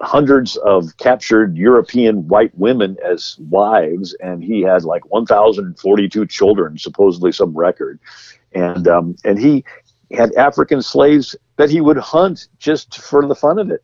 hundreds 0.02 0.58
of 0.58 0.98
captured 0.98 1.58
European 1.58 2.28
white 2.28 2.56
women 2.58 2.98
as 3.06 3.38
wives, 3.40 4.14
and 4.22 4.44
he 4.44 4.62
had 4.62 4.84
like 4.84 5.06
1,042 5.12 6.26
children, 6.28 6.78
supposedly 6.78 7.32
some 7.32 7.56
record. 7.56 8.00
And 8.54 8.88
um, 8.88 9.16
and 9.24 9.40
he 9.40 9.64
had 10.14 10.34
African 10.36 10.82
slaves 10.82 11.36
that 11.58 11.70
he 11.70 11.82
would 11.82 11.98
hunt 11.98 12.48
just 12.58 13.02
for 13.02 13.26
the 13.26 13.36
fun 13.36 13.60
of 13.60 13.72
it. 13.72 13.84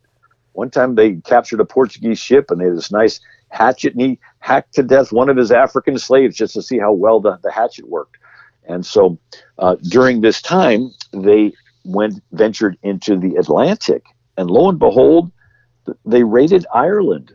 One 0.52 0.70
time 0.70 0.94
they 0.94 1.14
captured 1.16 1.60
a 1.60 1.64
Portuguese 1.64 2.18
ship, 2.18 2.50
and 2.50 2.60
they 2.60 2.64
had 2.64 2.76
this 2.76 2.90
nice 2.90 3.20
hatchet, 3.50 3.92
and 3.92 4.02
he 4.02 4.18
hacked 4.40 4.74
to 4.74 4.82
death 4.82 5.12
one 5.12 5.28
of 5.28 5.36
his 5.36 5.52
African 5.52 5.98
slaves 5.98 6.36
just 6.36 6.54
to 6.54 6.62
see 6.62 6.78
how 6.78 6.92
well 6.92 7.20
the, 7.20 7.38
the 7.42 7.52
hatchet 7.52 7.88
worked. 7.88 8.16
And 8.68 8.84
so 8.84 9.18
uh, 9.58 9.76
during 9.88 10.20
this 10.20 10.42
time, 10.42 10.90
they 11.12 11.52
went 11.84 12.22
ventured 12.32 12.76
into 12.82 13.16
the 13.16 13.36
Atlantic, 13.36 14.04
and 14.36 14.50
lo 14.50 14.68
and 14.68 14.78
behold, 14.78 15.30
they 16.04 16.24
raided 16.24 16.66
Ireland. 16.74 17.32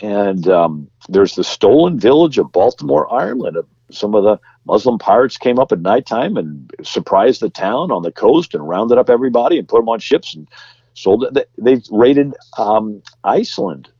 And 0.00 0.48
um, 0.48 0.88
there's 1.08 1.34
the 1.36 1.44
stolen 1.44 1.98
village 1.98 2.38
of 2.38 2.50
Baltimore, 2.50 3.12
Ireland. 3.12 3.56
Some 3.92 4.14
of 4.14 4.24
the 4.24 4.38
Muslim 4.64 4.98
pirates 4.98 5.36
came 5.36 5.58
up 5.58 5.72
at 5.72 5.80
nighttime 5.80 6.36
and 6.36 6.70
surprised 6.82 7.40
the 7.40 7.50
town 7.50 7.90
on 7.90 8.02
the 8.02 8.12
coast 8.12 8.54
and 8.54 8.68
rounded 8.68 8.98
up 8.98 9.10
everybody 9.10 9.58
and 9.58 9.68
put 9.68 9.80
them 9.80 9.88
on 9.88 9.98
ships 9.98 10.34
and 10.34 10.48
sold 10.94 11.24
it. 11.24 11.48
They 11.58 11.80
raided 11.90 12.34
um, 12.58 13.02
Iceland 13.24 13.90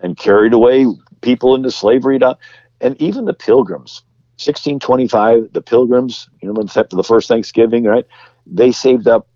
and 0.00 0.16
carried 0.16 0.52
away 0.52 0.86
people 1.20 1.54
into 1.54 1.70
slavery. 1.70 2.18
To, 2.18 2.36
and 2.80 3.00
even 3.00 3.24
the 3.24 3.34
pilgrims, 3.34 4.02
1625, 4.36 5.52
the 5.52 5.62
pilgrims, 5.62 6.28
you 6.42 6.52
know, 6.52 6.60
after 6.62 6.96
the 6.96 7.04
first 7.04 7.28
Thanksgiving, 7.28 7.84
right? 7.84 8.06
They 8.46 8.72
saved 8.72 9.08
up 9.08 9.28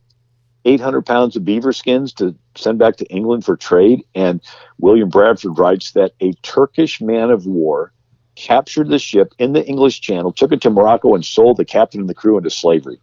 800 0.65 1.07
pounds 1.07 1.37
of 1.37 1.45
beaver 1.45 1.73
skins 1.73 2.13
to 2.15 2.37
send 2.57 2.79
back 2.79 2.97
to 2.97 3.07
England 3.07 3.45
for 3.45 3.57
trade. 3.57 4.05
And 4.15 4.41
William 4.79 5.09
Bradford 5.09 5.59
writes 5.59 5.93
that 5.93 6.13
a 6.21 6.33
Turkish 6.43 7.01
man 7.01 7.31
of 7.31 7.47
war 7.47 7.93
captured 8.39 8.89
the 8.89 8.99
ship 8.99 9.35
in 9.39 9.53
the 9.53 9.67
English 9.67 10.01
Channel, 10.01 10.33
took 10.33 10.53
it 10.53 10.61
to 10.63 10.71
Morocco, 10.71 11.15
and 11.15 11.25
sold 11.25 11.57
the 11.57 11.65
captain 11.65 12.01
and 12.01 12.09
the 12.09 12.15
crew 12.15 12.37
into 12.39 12.51
slavery. 12.51 13.01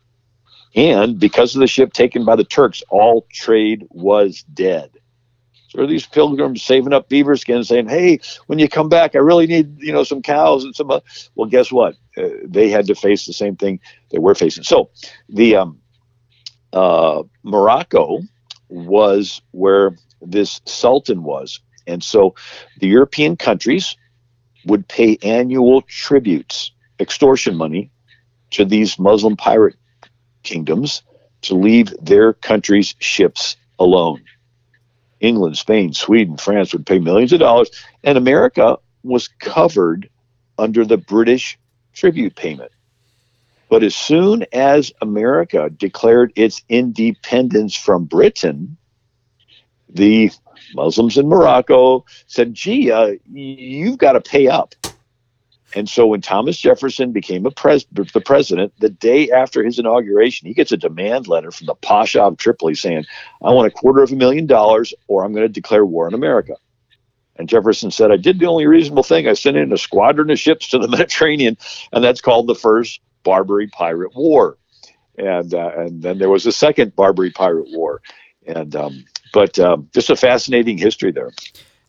And 0.76 1.20
because 1.20 1.56
of 1.56 1.60
the 1.60 1.68
ship 1.68 1.94
taken 1.94 2.24
by 2.26 2.36
the 2.36 2.44
Turks, 2.44 2.82
all 2.90 3.28
trade 3.32 3.86
was 3.90 4.44
dead. 4.54 4.92
So 5.70 5.82
are 5.82 5.88
these 5.88 6.06
pilgrims 6.06 6.64
saving 6.64 6.94
up 6.94 7.10
beaver 7.10 7.36
skins, 7.36 7.68
saying, 7.68 7.90
"Hey, 7.90 8.20
when 8.48 8.60
you 8.60 8.70
come 8.70 8.88
back, 8.88 9.16
I 9.16 9.20
really 9.20 9.46
need 9.46 9.82
you 9.82 9.92
know 9.92 10.04
some 10.04 10.22
cows 10.22 10.64
and 10.64 10.74
some." 10.74 10.90
Uh, 10.90 11.02
well, 11.36 11.50
guess 11.50 11.72
what? 11.72 11.96
Uh, 12.18 12.30
they 12.46 12.70
had 12.70 12.88
to 12.88 12.96
face 12.96 13.26
the 13.26 13.34
same 13.34 13.58
thing 13.58 13.80
they 14.12 14.20
were 14.20 14.36
facing. 14.36 14.64
So 14.64 14.90
the 15.28 15.58
um, 15.58 15.80
uh, 16.72 17.24
Morocco 17.44 18.20
was 18.70 19.42
where 19.52 19.98
this 20.22 20.62
sultan 20.66 21.24
was. 21.24 21.60
And 21.88 22.04
so 22.04 22.36
the 22.80 22.88
European 22.88 23.36
countries 23.38 23.96
would 24.66 24.88
pay 24.88 25.18
annual 25.22 25.82
tributes, 25.84 26.72
extortion 27.00 27.56
money, 27.56 27.92
to 28.52 28.66
these 28.66 29.00
Muslim 29.00 29.36
pirate 29.36 29.76
kingdoms 30.44 31.04
to 31.42 31.56
leave 31.56 31.94
their 32.02 32.34
country's 32.34 32.96
ships 33.00 33.58
alone. 33.80 34.24
England, 35.20 35.58
Spain, 35.58 35.94
Sweden, 35.94 36.38
France 36.38 36.74
would 36.74 36.86
pay 36.86 37.00
millions 37.00 37.34
of 37.34 37.40
dollars, 37.40 37.70
and 38.04 38.18
America 38.18 38.78
was 39.04 39.28
covered 39.28 40.10
under 40.58 40.86
the 40.86 40.98
British 40.98 41.58
tribute 41.94 42.36
payment. 42.36 42.72
But 43.70 43.84
as 43.84 43.96
soon 43.96 44.46
as 44.54 44.92
America 45.02 45.70
declared 45.70 46.32
its 46.36 46.64
independence 46.70 47.76
from 47.76 48.06
Britain, 48.06 48.78
the 49.90 50.32
Muslims 50.74 51.18
in 51.18 51.28
Morocco 51.28 52.06
said, 52.28 52.54
gee, 52.54 52.92
uh, 52.92 53.14
you've 53.32 53.98
got 53.98 54.14
to 54.14 54.22
pay 54.22 54.48
up. 54.48 54.74
And 55.76 55.90
so 55.90 56.08
when 56.08 56.22
Thomas 56.22 56.58
Jefferson 56.58 57.12
became 57.12 57.44
pres- 57.52 57.86
the 57.92 58.22
president, 58.22 58.74
the 58.80 58.90
day 58.90 59.30
after 59.30 59.62
his 59.62 59.78
inauguration, 59.78 60.48
he 60.48 60.54
gets 60.54 60.72
a 60.72 60.78
demand 60.78 61.28
letter 61.28 61.52
from 61.52 61.68
the 61.68 61.76
Pasha 61.76 62.22
of 62.22 62.38
Tripoli 62.38 62.76
saying, 62.76 63.06
I 63.44 63.52
want 63.52 63.68
a 63.68 63.72
quarter 63.72 64.02
of 64.02 64.12
a 64.12 64.16
million 64.16 64.46
dollars 64.46 64.94
or 65.08 65.26
I'm 65.26 65.34
going 65.34 65.46
to 65.46 65.52
declare 65.52 65.86
war 65.86 66.08
on 66.08 66.14
America. 66.14 66.56
And 67.36 67.50
Jefferson 67.50 67.92
said, 67.92 68.12
I 68.12 68.18
did 68.18 68.40
the 68.40 68.46
only 68.46 68.66
reasonable 68.66 69.04
thing. 69.04 69.28
I 69.28 69.34
sent 69.34 69.58
in 69.58 69.74
a 69.74 69.78
squadron 69.78 70.30
of 70.30 70.40
ships 70.40 70.70
to 70.70 70.80
the 70.80 70.88
Mediterranean, 70.88 71.58
and 71.92 72.04
that's 72.04 72.22
called 72.22 72.48
the 72.48 72.56
First 72.56 73.02
Barbary 73.24 73.68
Pirate 73.68 74.16
War, 74.16 74.58
and 75.18 75.54
uh, 75.54 75.72
and 75.76 76.02
then 76.02 76.18
there 76.20 76.30
was 76.30 76.46
a 76.46 76.52
second 76.52 76.96
Barbary 76.96 77.32
Pirate 77.32 77.68
War, 77.72 78.02
and 78.48 78.74
um, 78.76 79.04
but 79.36 79.60
um, 79.60 79.88
just 79.94 80.10
a 80.10 80.16
fascinating 80.16 80.78
history 80.78 81.12
there. 81.12 81.30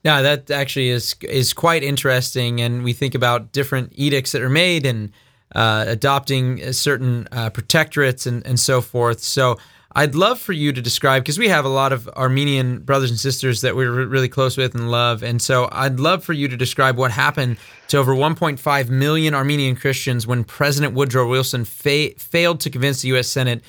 Yeah, 0.02 0.20
that 0.20 0.50
actually 0.50 0.90
is 0.90 1.14
is 1.22 1.54
quite 1.54 1.82
interesting, 1.82 2.61
and 2.61 2.85
we 2.85 2.92
think 2.92 3.14
about 3.14 3.52
different 3.52 3.92
edicts 3.94 4.32
that 4.32 4.42
are 4.42 4.50
made 4.50 4.85
and 4.85 5.12
uh, 5.54 5.85
adopting 5.87 6.72
certain 6.72 7.28
uh, 7.32 7.50
protectorates 7.50 8.26
and, 8.26 8.44
and 8.44 8.59
so 8.59 8.80
forth. 8.80 9.20
So 9.20 9.59
I'd 9.92 10.16
love 10.16 10.40
for 10.40 10.52
you 10.52 10.72
to 10.72 10.82
describe 10.82 11.22
because 11.22 11.38
we 11.38 11.48
have 11.48 11.64
a 11.64 11.68
lot 11.68 11.92
of 11.92 12.09
Armenian 12.09 12.80
brothers 12.80 13.11
and 13.11 13.18
sisters 13.18 13.61
that 13.61 13.76
we're 13.76 14.06
really 14.06 14.28
close 14.28 14.56
with 14.56 14.74
and 14.74 14.90
love, 14.90 15.22
and 15.22 15.40
so 15.40 15.68
I'd 15.70 16.00
love 16.00 16.24
for 16.24 16.32
you 16.32 16.48
to 16.48 16.56
describe 16.56 16.98
what 16.98 17.12
happened 17.12 17.59
to 17.88 17.96
over 17.96 18.12
1.5 18.12 18.88
million 18.88 19.35
Armenian 19.35 19.76
Christians 19.76 20.26
when 20.26 20.42
President 20.42 20.94
Woodrow 20.94 21.28
Wilson 21.28 21.64
fa- 21.64 22.14
failed 22.18 22.59
to 22.61 22.70
convince 22.70 23.02
the 23.02 23.09
U.S. 23.09 23.28
Senate 23.28 23.62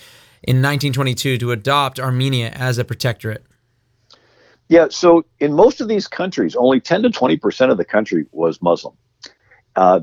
in 0.44 0.58
1922 0.58 1.38
to 1.38 1.52
adopt 1.52 2.00
Armenia 2.00 2.50
as 2.50 2.78
a 2.78 2.84
protectorate. 2.84 3.47
Yeah, 4.70 4.88
so 4.90 5.26
in 5.40 5.54
most 5.54 5.80
of 5.80 5.88
these 5.88 6.08
countries, 6.08 6.56
only 6.56 6.80
10 6.80 7.04
to 7.04 7.10
20 7.10 7.38
percent 7.38 7.72
of 7.72 7.78
the 7.78 7.86
country 7.86 8.26
was 8.32 8.62
Muslim. 8.62 8.96
Uh, 9.76 10.02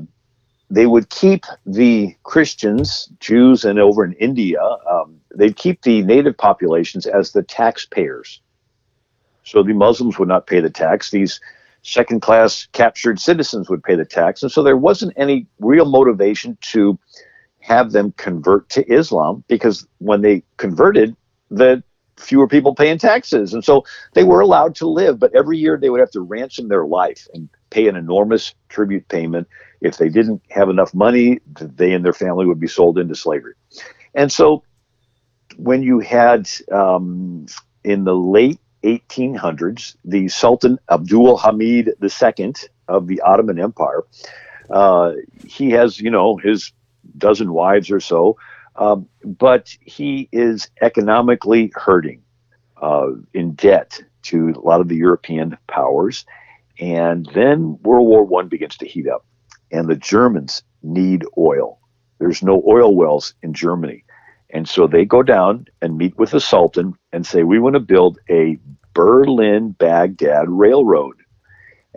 they 0.69 0.87
would 0.87 1.09
keep 1.09 1.45
the 1.65 2.15
Christians, 2.23 3.09
Jews, 3.19 3.65
and 3.65 3.79
over 3.79 4.03
in 4.03 4.13
India, 4.13 4.61
um, 4.89 5.19
they'd 5.35 5.55
keep 5.55 5.83
the 5.83 6.01
native 6.01 6.35
populations 6.37 7.05
as 7.05 7.31
the 7.31 7.43
taxpayers. 7.43 8.41
So 9.43 9.61
the 9.61 9.73
Muslims 9.73 10.17
would 10.17 10.27
not 10.27 10.47
pay 10.47 10.59
the 10.59 10.71
tax. 10.71 11.11
These 11.11 11.39
second 11.83 12.21
class 12.21 12.67
captured 12.71 13.19
citizens 13.19 13.69
would 13.69 13.83
pay 13.83 13.95
the 13.95 14.05
tax. 14.05 14.41
And 14.41 14.51
so 14.51 14.63
there 14.63 14.75
wasn't 14.75 15.13
any 15.17 15.45
real 15.59 15.85
motivation 15.85 16.57
to 16.61 16.97
have 17.59 17.91
them 17.91 18.11
convert 18.17 18.67
to 18.69 18.91
Islam 18.91 19.43
because 19.47 19.87
when 19.99 20.21
they 20.21 20.41
converted, 20.57 21.15
the 21.51 21.83
fewer 22.17 22.47
people 22.47 22.73
paying 22.73 22.97
taxes. 22.97 23.53
And 23.53 23.63
so 23.63 23.83
they 24.13 24.23
were 24.23 24.41
allowed 24.41 24.75
to 24.75 24.87
live, 24.87 25.19
but 25.19 25.35
every 25.35 25.57
year 25.57 25.77
they 25.77 25.89
would 25.89 25.99
have 25.99 26.11
to 26.11 26.21
ransom 26.21 26.67
their 26.67 26.85
life 26.85 27.27
and 27.33 27.49
pay 27.69 27.87
an 27.87 27.95
enormous 27.95 28.53
tribute 28.69 29.07
payment. 29.07 29.47
If 29.81 29.97
they 29.97 30.09
didn't 30.09 30.41
have 30.49 30.69
enough 30.69 30.93
money, 30.93 31.39
they 31.59 31.93
and 31.93 32.05
their 32.05 32.13
family 32.13 32.45
would 32.45 32.59
be 32.59 32.67
sold 32.67 32.97
into 32.97 33.15
slavery. 33.15 33.53
And 34.13 34.31
so 34.31 34.63
when 35.57 35.83
you 35.83 35.99
had 35.99 36.49
um, 36.71 37.45
in 37.83 38.03
the 38.03 38.15
late 38.15 38.59
1800s 38.83 39.95
the 40.05 40.27
Sultan 40.27 40.77
Abdul 40.89 41.37
Hamid 41.37 41.93
II 42.01 42.53
of 42.87 43.07
the 43.07 43.21
Ottoman 43.21 43.59
Empire, 43.59 44.03
uh, 44.69 45.13
he 45.45 45.71
has 45.71 45.99
you 45.99 46.09
know 46.09 46.37
his 46.37 46.71
dozen 47.17 47.53
wives 47.53 47.91
or 47.91 47.99
so, 47.99 48.37
um, 48.77 49.07
but 49.23 49.75
he 49.81 50.29
is 50.31 50.69
economically 50.81 51.71
hurting, 51.75 52.21
uh, 52.81 53.07
in 53.33 53.53
debt 53.53 54.01
to 54.23 54.49
a 54.49 54.59
lot 54.59 54.81
of 54.81 54.87
the 54.87 54.95
European 54.95 55.57
powers, 55.67 56.25
and 56.79 57.29
then 57.33 57.77
World 57.83 58.07
War 58.07 58.23
One 58.23 58.47
begins 58.47 58.77
to 58.77 58.87
heat 58.87 59.07
up, 59.07 59.25
and 59.71 59.87
the 59.87 59.95
Germans 59.95 60.63
need 60.83 61.25
oil. 61.37 61.79
There's 62.19 62.43
no 62.43 62.63
oil 62.67 62.95
wells 62.95 63.33
in 63.41 63.53
Germany. 63.53 64.03
And 64.51 64.67
so 64.69 64.87
they 64.87 65.05
go 65.05 65.23
down 65.23 65.65
and 65.81 65.97
meet 65.97 66.17
with 66.17 66.31
the 66.31 66.39
Sultan 66.39 66.93
and 67.11 67.25
say, 67.25 67.43
We 67.43 67.59
want 67.59 67.73
to 67.73 67.79
build 67.79 68.19
a 68.29 68.57
Berlin 68.93 69.71
Baghdad 69.71 70.49
railroad. 70.49 71.17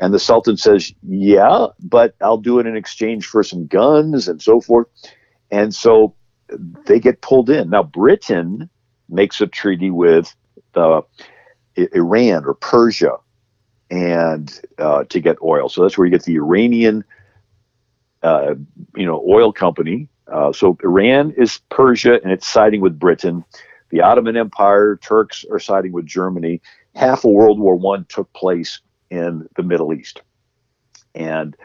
And 0.01 0.13
the 0.13 0.19
Sultan 0.19 0.57
says, 0.57 0.93
Yeah, 1.03 1.67
but 1.81 2.15
I'll 2.21 2.39
do 2.39 2.59
it 2.59 2.67
in 2.67 2.77
exchange 2.77 3.27
for 3.27 3.43
some 3.43 3.67
guns 3.67 4.29
and 4.29 4.43
so 4.43 4.61
forth. 4.61 4.89
And 5.51 5.75
so 5.75 6.15
they 6.87 7.01
get 7.01 7.21
pulled 7.21 7.51
in. 7.51 7.71
Now, 7.71 7.83
Britain 7.83 8.69
makes 9.09 9.41
a 9.41 9.47
treaty 9.47 9.91
with 9.91 10.35
uh, 10.75 11.03
Iran 11.77 12.45
or 12.45 12.55
Persia 12.55 13.17
and 13.91 14.61
uh, 14.79 15.05
to 15.05 15.21
get 15.21 15.37
oil. 15.43 15.69
So 15.69 15.83
that's 15.83 15.97
where 15.97 16.07
you 16.07 16.11
get 16.11 16.25
the 16.25 16.37
Iranian, 16.37 17.05
uh, 18.23 18.55
you 18.95 19.07
know, 19.07 19.25
oil 19.27 19.53
company 19.53 20.09
uh, 20.31 20.53
so 20.53 20.77
Iran 20.85 21.33
is 21.37 21.61
Persia 21.71 22.21
and 22.23 22.31
it's 22.31 22.47
siding 22.47 22.81
with 22.81 22.99
Britain. 22.99 23.45
The 23.91 24.03
Ottoman 24.03 24.37
Empire, 24.37 24.99
Turks 25.03 25.45
are 25.51 25.59
siding 25.59 25.93
with 25.93 26.07
Germany. 26.07 26.61
Half 26.95 27.25
of 27.25 27.31
World 27.31 27.59
War 27.59 27.77
One 27.77 28.05
took 28.09 28.31
place 28.35 28.81
in 29.11 29.49
the 29.57 29.63
Middle 29.63 29.95
East, 29.95 30.21
and 31.15 31.57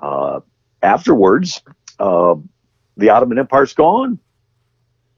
uh, 0.00 0.40
afterwards, 0.82 1.62
uh, 2.00 2.34
the 2.96 3.10
Ottoman 3.10 3.38
Empire's 3.38 3.74
gone. 3.74 4.18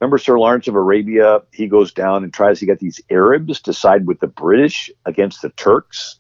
Remember 0.01 0.19
Sir 0.19 0.39
Lawrence 0.39 0.69
of 0.69 0.75
Arabia? 0.75 1.43
He 1.53 1.67
goes 1.67 1.93
down 1.93 2.25
and 2.25 2.33
tries 2.33 2.59
to 2.61 2.67
get 2.67 2.79
these 2.79 3.01
Arabs 3.11 3.61
to 3.63 3.73
side 3.73 4.07
with 4.07 4.21
the 4.21 4.27
British 4.27 4.91
against 5.05 5.43
the 5.43 5.51
Turks, 5.51 6.17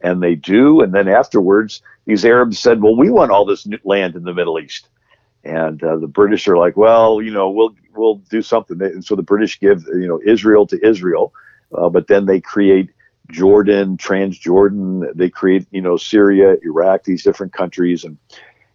and 0.00 0.22
they 0.22 0.34
do. 0.34 0.80
And 0.80 0.94
then 0.94 1.08
afterwards, 1.08 1.82
these 2.06 2.24
Arabs 2.24 2.58
said, 2.58 2.82
"Well, 2.82 2.96
we 2.96 3.10
want 3.10 3.30
all 3.30 3.44
this 3.44 3.66
land 3.84 4.14
in 4.14 4.24
the 4.24 4.34
Middle 4.34 4.58
East," 4.58 4.88
and 5.42 5.82
uh, 5.82 5.96
the 5.96 6.06
British 6.06 6.46
are 6.46 6.56
like, 6.56 6.76
"Well, 6.76 7.20
you 7.20 7.32
know, 7.32 7.50
we'll 7.50 7.74
we'll 7.94 8.16
do 8.16 8.42
something." 8.42 8.80
And 8.80 9.04
so 9.04 9.16
the 9.16 9.22
British 9.22 9.58
give 9.58 9.84
you 9.88 10.06
know 10.06 10.20
Israel 10.24 10.66
to 10.68 10.86
Israel, 10.86 11.32
uh, 11.76 11.88
but 11.88 12.06
then 12.06 12.26
they 12.26 12.40
create 12.40 12.90
Jordan, 13.30 13.96
Transjordan. 13.96 15.14
They 15.14 15.30
create 15.30 15.66
you 15.70 15.80
know 15.80 15.96
Syria, 15.96 16.56
Iraq, 16.62 17.04
these 17.04 17.24
different 17.24 17.52
countries, 17.52 18.04
and 18.04 18.16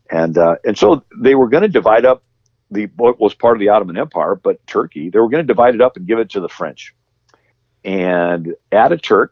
and 0.10 0.38
uh, 0.38 0.56
and 0.66 0.78
so 0.78 1.04
they 1.18 1.36
were 1.36 1.48
going 1.48 1.64
to 1.64 1.70
divide 1.70 2.06
up 2.06 2.24
the 2.72 2.86
what 2.96 3.20
was 3.20 3.34
part 3.34 3.56
of 3.56 3.60
the 3.60 3.70
Ottoman 3.70 3.98
Empire, 3.98 4.36
but 4.36 4.66
Turkey. 4.68 5.10
They 5.10 5.20
were 5.20 5.30
going 5.30 5.44
to 5.44 5.48
divide 5.48 5.76
it 5.76 5.82
up 5.82 5.98
and 5.98 6.08
give 6.08 6.20
it 6.20 6.30
to 6.32 6.40
the 6.40 6.50
French. 6.50 6.94
And 7.84 8.56
Ataturk, 8.72 9.30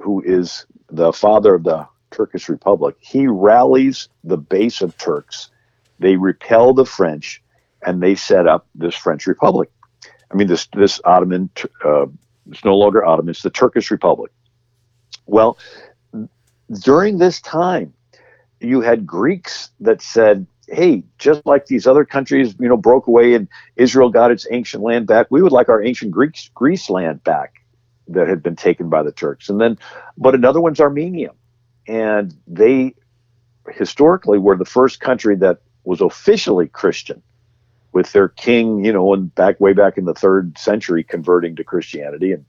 who 0.00 0.22
is 0.22 0.66
the 0.90 1.12
father 1.12 1.54
of 1.54 1.64
the 1.64 1.86
Turkish 2.10 2.48
Republic, 2.48 2.96
he 3.00 3.26
rallies 3.26 4.08
the 4.24 4.36
base 4.36 4.82
of 4.82 4.96
Turks. 4.98 5.50
They 5.98 6.16
repel 6.16 6.74
the 6.74 6.86
French, 6.86 7.42
and 7.86 8.02
they 8.02 8.14
set 8.14 8.46
up 8.46 8.66
this 8.74 8.94
French 8.94 9.26
Republic. 9.26 9.70
I 10.30 10.34
mean, 10.34 10.48
this 10.48 10.68
this 10.74 11.00
Ottoman. 11.04 11.50
Uh, 11.84 12.06
it's 12.50 12.64
no 12.64 12.76
longer 12.76 13.04
Ottoman. 13.04 13.30
It's 13.30 13.42
the 13.42 13.50
Turkish 13.50 13.90
Republic. 13.90 14.32
Well, 15.26 15.58
during 16.82 17.18
this 17.18 17.40
time, 17.40 17.92
you 18.60 18.80
had 18.80 19.06
Greeks 19.06 19.70
that 19.80 20.02
said, 20.02 20.46
hey, 20.70 21.04
just 21.18 21.44
like 21.46 21.66
these 21.66 21.86
other 21.86 22.04
countries, 22.04 22.54
you 22.58 22.68
know, 22.68 22.76
broke 22.76 23.06
away 23.06 23.34
and 23.34 23.48
Israel 23.76 24.10
got 24.10 24.30
its 24.30 24.46
ancient 24.50 24.82
land 24.82 25.06
back, 25.06 25.26
we 25.30 25.42
would 25.42 25.52
like 25.52 25.68
our 25.68 25.82
ancient 25.82 26.10
Greeks, 26.10 26.50
Greece 26.54 26.90
land 26.90 27.22
back 27.24 27.64
that 28.08 28.28
had 28.28 28.42
been 28.42 28.56
taken 28.56 28.88
by 28.88 29.02
the 29.02 29.12
Turks. 29.12 29.48
And 29.48 29.60
then, 29.60 29.78
but 30.16 30.34
another 30.34 30.60
one's 30.60 30.80
Armenia. 30.80 31.32
And 31.86 32.34
they 32.46 32.94
historically 33.70 34.38
were 34.38 34.56
the 34.56 34.64
first 34.64 35.00
country 35.00 35.36
that 35.36 35.60
was 35.84 36.00
officially 36.00 36.68
Christian 36.68 37.22
with 37.92 38.12
their 38.12 38.28
king, 38.28 38.84
you 38.84 38.92
know, 38.92 39.14
and 39.14 39.34
back 39.34 39.58
way 39.60 39.72
back 39.72 39.96
in 39.96 40.04
the 40.04 40.14
third 40.14 40.58
century 40.58 41.02
converting 41.02 41.56
to 41.56 41.64
Christianity. 41.64 42.32
And 42.32 42.44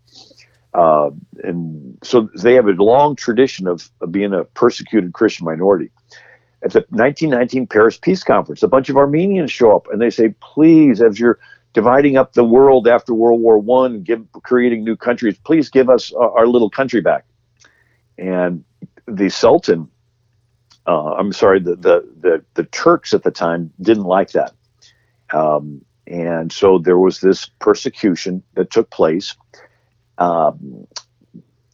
uh, 0.73 1.10
and 1.43 1.97
so 2.03 2.29
they 2.36 2.53
have 2.53 2.67
a 2.67 2.71
long 2.71 3.15
tradition 3.15 3.67
of, 3.67 3.89
of 4.01 4.12
being 4.12 4.34
a 4.34 4.43
persecuted 4.43 5.13
Christian 5.13 5.45
minority. 5.45 5.89
At 6.61 6.73
the 6.73 6.79
1919 6.89 7.67
Paris 7.67 7.97
Peace 7.97 8.23
Conference, 8.23 8.63
a 8.63 8.67
bunch 8.67 8.89
of 8.89 8.97
Armenians 8.97 9.51
show 9.51 9.75
up 9.75 9.87
and 9.91 10.01
they 10.01 10.09
say, 10.09 10.33
please, 10.41 11.01
as 11.01 11.19
you're 11.19 11.39
dividing 11.73 12.17
up 12.17 12.33
the 12.33 12.43
world 12.43 12.87
after 12.87 13.13
World 13.13 13.41
War 13.41 13.57
One, 13.57 14.01
give 14.01 14.25
creating 14.43 14.83
new 14.83 14.95
countries, 14.95 15.37
please 15.43 15.69
give 15.69 15.89
us 15.89 16.11
our, 16.13 16.39
our 16.39 16.47
little 16.47 16.69
country 16.69 17.01
back. 17.01 17.25
And 18.17 18.63
the 19.07 19.29
Sultan, 19.29 19.89
uh, 20.85 21.13
I'm 21.13 21.31
sorry, 21.31 21.59
the, 21.59 21.75
the, 21.75 22.07
the 22.19 22.43
the 22.55 22.63
Turks 22.65 23.13
at 23.13 23.23
the 23.23 23.31
time 23.31 23.71
didn't 23.81 24.03
like 24.03 24.31
that, 24.31 24.53
um, 25.31 25.83
and 26.07 26.51
so 26.51 26.79
there 26.79 26.97
was 26.97 27.21
this 27.21 27.49
persecution 27.59 28.43
that 28.55 28.71
took 28.71 28.89
place. 28.89 29.35
Um, 30.17 30.87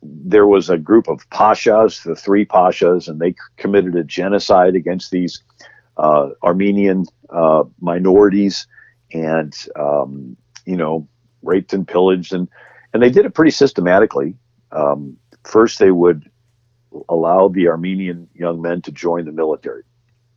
there 0.07 0.47
was 0.47 0.69
a 0.69 0.77
group 0.77 1.07
of 1.07 1.27
pashas, 1.29 2.03
the 2.03 2.15
three 2.15 2.45
pashas, 2.45 3.07
and 3.07 3.19
they 3.19 3.35
committed 3.57 3.95
a 3.95 4.03
genocide 4.03 4.75
against 4.75 5.11
these 5.11 5.43
uh, 5.97 6.29
Armenian 6.43 7.05
uh, 7.29 7.63
minorities, 7.79 8.67
and 9.13 9.53
um, 9.75 10.35
you 10.65 10.75
know, 10.75 11.07
raped 11.41 11.73
and 11.73 11.87
pillaged, 11.87 12.33
and 12.33 12.47
and 12.93 13.01
they 13.01 13.09
did 13.09 13.25
it 13.25 13.33
pretty 13.33 13.51
systematically. 13.51 14.35
Um, 14.71 15.17
first, 15.43 15.79
they 15.79 15.91
would 15.91 16.29
allow 17.09 17.47
the 17.47 17.67
Armenian 17.67 18.27
young 18.33 18.61
men 18.61 18.81
to 18.83 18.91
join 18.91 19.25
the 19.25 19.31
military, 19.31 19.83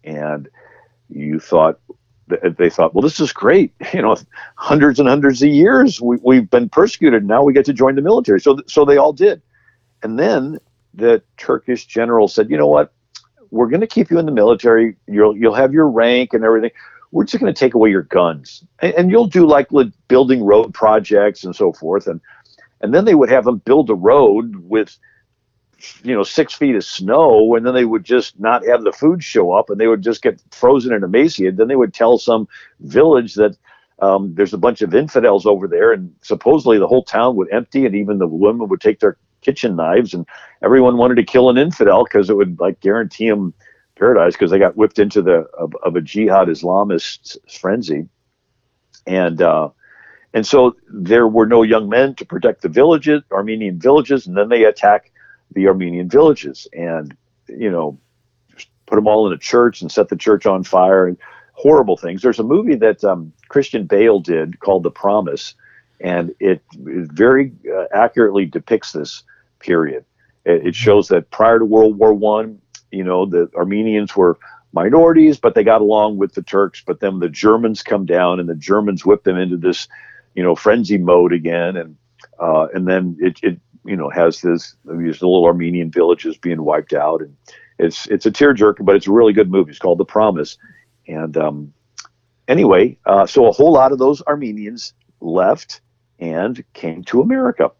and 0.04 0.48
you 1.09 1.40
thought 1.40 1.81
they 2.59 2.70
thought, 2.70 2.94
well, 2.94 3.02
this 3.02 3.20
is 3.20 3.33
great. 3.33 3.72
You 3.94 4.02
know, 4.02 4.16
hundreds 4.57 5.00
and 5.00 5.09
hundreds 5.09 5.42
of 5.42 5.48
years 5.48 6.00
we, 6.00 6.18
we've 6.22 6.50
been 6.50 6.68
persecuted. 6.68 7.24
Now 7.24 7.42
we 7.42 7.52
get 7.52 7.64
to 7.66 7.72
join 7.72 7.94
the 7.94 8.02
military. 8.02 8.40
So, 8.40 8.59
so 8.66 8.85
they 8.85 8.98
all 8.98 9.12
did. 9.12 9.40
And 10.02 10.18
then 10.18 10.58
the 10.94 11.22
Turkish 11.37 11.87
general 11.87 12.28
said, 12.28 12.50
you 12.50 12.56
know 12.56 12.66
what? 12.66 12.92
We're 13.50 13.68
going 13.68 13.80
to 13.80 13.87
keep 13.87 14.11
you 14.11 14.18
in 14.18 14.26
the 14.26 14.32
military. 14.32 14.96
You'll 15.06 15.37
you'll 15.37 15.54
have 15.54 15.72
your 15.72 15.88
rank 15.88 16.34
and 16.34 16.44
everything. 16.44 16.70
We're 17.12 17.24
just 17.24 17.40
going 17.40 17.52
to 17.52 17.58
take 17.58 17.72
away 17.72 17.88
your 17.88 18.02
guns, 18.02 18.62
and, 18.80 18.92
and 18.94 19.11
you'll 19.11 19.26
do 19.26 19.46
like 19.46 19.68
building 20.08 20.44
road 20.44 20.74
projects 20.74 21.44
and 21.44 21.56
so 21.56 21.72
forth. 21.72 22.06
And 22.06 22.20
and 22.80 22.94
then 22.94 23.04
they 23.04 23.14
would 23.14 23.30
have 23.30 23.44
them 23.44 23.58
build 23.58 23.88
a 23.88 23.94
road 23.94 24.56
with 24.56 24.98
you 26.02 26.14
know 26.14 26.24
six 26.24 26.54
feet 26.54 26.74
of 26.74 26.84
snow 26.84 27.54
and 27.54 27.64
then 27.64 27.72
they 27.72 27.84
would 27.84 28.04
just 28.04 28.38
not 28.40 28.66
have 28.66 28.82
the 28.82 28.92
food 28.92 29.22
show 29.22 29.52
up 29.52 29.70
and 29.70 29.80
they 29.80 29.87
would 29.87 30.02
just 30.02 30.22
get 30.22 30.42
frozen 30.50 30.92
and 30.92 31.04
emaciated 31.04 31.56
then 31.56 31.68
they 31.68 31.76
would 31.76 31.94
tell 31.94 32.18
some 32.18 32.48
village 32.80 33.34
that 33.34 33.56
um, 34.00 34.34
there's 34.34 34.52
a 34.52 34.58
bunch 34.58 34.82
of 34.82 34.92
infidels 34.92 35.46
over 35.46 35.68
there 35.68 35.92
and 35.92 36.12
supposedly 36.20 36.78
the 36.78 36.87
whole 36.88 37.04
town 37.04 37.37
would 37.37 37.52
empty 37.52 37.87
and 37.87 37.94
even 37.94 38.18
the 38.18 38.26
women 38.26 38.68
would 38.68 38.80
take 38.80 38.98
their 38.98 39.16
kitchen 39.40 39.77
knives, 39.77 40.14
and 40.14 40.27
everyone 40.62 40.96
wanted 40.96 41.16
to 41.16 41.24
kill 41.24 41.51
an 41.51 41.59
infidel 41.59 42.05
because 42.05 42.31
it 42.31 42.37
would 42.37 42.59
like 42.61 42.81
guarantee 42.81 43.27
him 43.27 43.55
paradise 43.96 44.35
because 44.35 44.51
they 44.51 44.59
got 44.59 44.77
whipped 44.77 44.98
into 44.98 45.22
the 45.22 45.46
of, 45.59 45.74
of 45.83 45.96
a 45.96 46.01
jihad 46.01 46.48
Islamist 46.48 47.37
frenzy, 47.51 48.09
and 49.07 49.42
uh, 49.42 49.70
and 50.35 50.46
so 50.46 50.77
there 50.88 51.27
were 51.27 51.46
no 51.46 51.62
young 51.62 51.88
men 51.88 52.14
to 52.16 52.24
protect 52.24 52.62
the 52.62 52.68
villages, 52.68 53.22
Armenian 53.33 53.79
villages, 53.79 54.27
and 54.27 54.37
then 54.37 54.48
they 54.48 54.64
attack 54.64 55.11
the 55.53 55.66
Armenian 55.68 56.09
villages, 56.09 56.66
and 56.72 57.16
you 57.48 57.70
know, 57.70 57.98
put 58.87 58.96
them 58.96 59.07
all 59.07 59.27
in 59.27 59.33
a 59.33 59.38
church 59.38 59.81
and 59.81 59.90
set 59.90 60.09
the 60.09 60.16
church 60.16 60.46
on 60.46 60.62
fire 60.62 61.07
and 61.07 61.16
horrible 61.53 61.96
things. 61.96 62.22
There's 62.22 62.38
a 62.38 62.44
movie 62.44 62.77
that 62.77 63.03
um, 63.05 63.33
Christian 63.48 63.87
Bale 63.87 64.20
did 64.20 64.61
called 64.61 64.83
The 64.83 64.90
Promise 64.90 65.55
and 66.00 66.34
it, 66.40 66.62
it 66.72 67.12
very 67.12 67.52
uh, 67.72 67.84
accurately 67.92 68.46
depicts 68.46 68.92
this 68.92 69.24
period. 69.58 70.04
It, 70.44 70.68
it, 70.68 70.74
shows 70.74 71.08
that 71.08 71.30
prior 71.30 71.58
to 71.58 71.64
World 71.64 71.98
War 71.98 72.12
One, 72.12 72.61
you 72.90 73.04
know, 73.04 73.26
the 73.26 73.50
Armenians 73.56 74.14
were 74.14 74.38
minorities, 74.72 75.38
but 75.38 75.54
they 75.54 75.64
got 75.64 75.80
along 75.80 76.18
with 76.18 76.34
the 76.34 76.42
Turks. 76.42 76.82
But 76.87 77.00
then 77.00 77.18
the 77.18 77.28
Germans 77.28 77.82
come 77.82 78.06
down, 78.06 78.40
and 78.40 78.48
the 78.48 78.54
Germans 78.54 79.04
whip 79.04 79.24
them 79.24 79.37
into 79.37 79.56
this, 79.56 79.88
you 80.34 80.42
know, 80.42 80.54
frenzy 80.54 80.98
mode 80.98 81.32
again, 81.32 81.76
and 81.76 81.96
uh, 82.38 82.68
and 82.74 82.87
then 82.87 83.16
it, 83.20 83.38
it 83.42 83.61
you 83.84 83.96
know 83.96 84.08
has 84.11 84.40
this 84.40 84.76
these 84.84 85.22
little 85.22 85.44
Armenian 85.44 85.90
villages 85.90 86.37
being 86.37 86.62
wiped 86.62 86.92
out, 86.92 87.20
and 87.22 87.37
it's 87.78 88.06
it's 88.06 88.26
a 88.26 88.30
tearjerker, 88.30 88.84
but 88.84 88.96
it's 88.96 89.08
a 89.08 89.12
really 89.12 89.32
good 89.32 89.50
movie. 89.50 89.70
It's 89.70 89.78
called 89.78 89.98
The 89.98 90.04
Promise, 90.04 90.58
and 91.06 91.37
um, 91.37 91.72
anyway, 92.46 92.96
uh, 93.06 93.26
so 93.26 93.46
a 93.46 93.52
whole 93.52 93.72
lot 93.72 93.92
of 93.92 93.98
those 93.98 94.22
Armenians 94.22 94.94
left 95.20 95.80
and 96.18 96.62
came 96.72 97.04
to 97.04 97.20
America. 97.20 97.70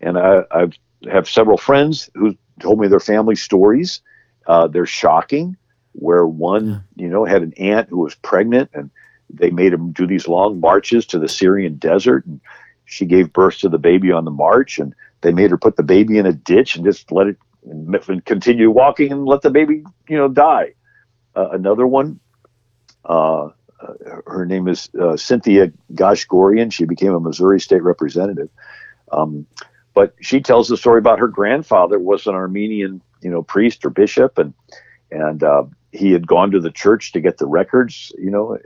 And 0.00 0.18
I, 0.18 0.42
I 0.50 0.68
have 1.10 1.28
several 1.28 1.58
friends 1.58 2.10
who 2.14 2.36
told 2.60 2.80
me 2.80 2.88
their 2.88 3.00
family 3.00 3.36
stories. 3.36 4.00
Uh, 4.46 4.66
they're 4.68 4.86
shocking. 4.86 5.56
Where 5.92 6.26
one, 6.26 6.84
you 6.96 7.08
know, 7.08 7.24
had 7.24 7.42
an 7.42 7.54
aunt 7.54 7.88
who 7.88 8.00
was 8.00 8.14
pregnant, 8.16 8.68
and 8.74 8.90
they 9.30 9.50
made 9.50 9.72
him 9.72 9.92
do 9.92 10.06
these 10.06 10.28
long 10.28 10.60
marches 10.60 11.06
to 11.06 11.18
the 11.18 11.28
Syrian 11.28 11.76
desert, 11.76 12.26
and 12.26 12.38
she 12.84 13.06
gave 13.06 13.32
birth 13.32 13.58
to 13.58 13.70
the 13.70 13.78
baby 13.78 14.12
on 14.12 14.26
the 14.26 14.30
march, 14.30 14.78
and 14.78 14.94
they 15.22 15.32
made 15.32 15.50
her 15.50 15.56
put 15.56 15.76
the 15.76 15.82
baby 15.82 16.18
in 16.18 16.26
a 16.26 16.34
ditch 16.34 16.76
and 16.76 16.84
just 16.84 17.10
let 17.10 17.28
it 17.28 17.38
and 17.68 18.24
continue 18.24 18.70
walking 18.70 19.12
and 19.12 19.24
let 19.24 19.42
the 19.42 19.50
baby, 19.50 19.82
you 20.08 20.16
know, 20.16 20.28
die. 20.28 20.74
Uh, 21.34 21.48
another 21.50 21.86
one, 21.86 22.20
uh, 23.04 23.46
uh, 23.46 23.50
her 24.26 24.46
name 24.46 24.68
is 24.68 24.88
uh, 25.00 25.16
Cynthia 25.16 25.72
Gashgorian. 25.92 26.72
She 26.72 26.84
became 26.84 27.14
a 27.14 27.20
Missouri 27.20 27.60
state 27.60 27.82
representative. 27.82 28.48
Um, 29.12 29.46
but 29.94 30.14
she 30.20 30.40
tells 30.40 30.68
the 30.68 30.76
story 30.76 30.98
about 30.98 31.18
her 31.18 31.28
grandfather 31.28 31.98
was 31.98 32.26
an 32.26 32.34
Armenian, 32.34 33.00
you 33.22 33.30
know, 33.30 33.42
priest 33.42 33.84
or 33.84 33.90
bishop, 33.90 34.38
and 34.38 34.52
and 35.10 35.42
uh, 35.42 35.64
he 35.92 36.12
had 36.12 36.26
gone 36.26 36.50
to 36.50 36.60
the 36.60 36.70
church 36.70 37.12
to 37.12 37.20
get 37.20 37.38
the 37.38 37.46
records, 37.46 38.12
you 38.18 38.30
know, 38.30 38.58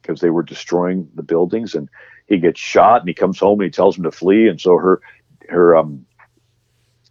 because 0.00 0.22
um, 0.22 0.26
they 0.26 0.30
were 0.30 0.42
destroying 0.42 1.08
the 1.14 1.22
buildings, 1.22 1.74
and 1.74 1.88
he 2.26 2.38
gets 2.38 2.60
shot, 2.60 3.00
and 3.00 3.08
he 3.08 3.14
comes 3.14 3.38
home 3.38 3.60
and 3.60 3.66
he 3.66 3.70
tells 3.70 3.96
him 3.96 4.04
to 4.04 4.12
flee, 4.12 4.48
and 4.48 4.60
so 4.60 4.76
her 4.76 5.00
her 5.48 5.76
um, 5.76 6.06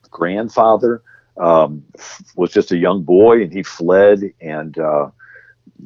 grandfather 0.09 1.03
um, 1.37 1.83
was 2.35 2.51
just 2.51 2.71
a 2.71 2.77
young 2.77 3.03
boy, 3.03 3.41
and 3.41 3.51
he 3.51 3.63
fled, 3.63 4.33
and 4.39 4.77
uh, 4.77 5.09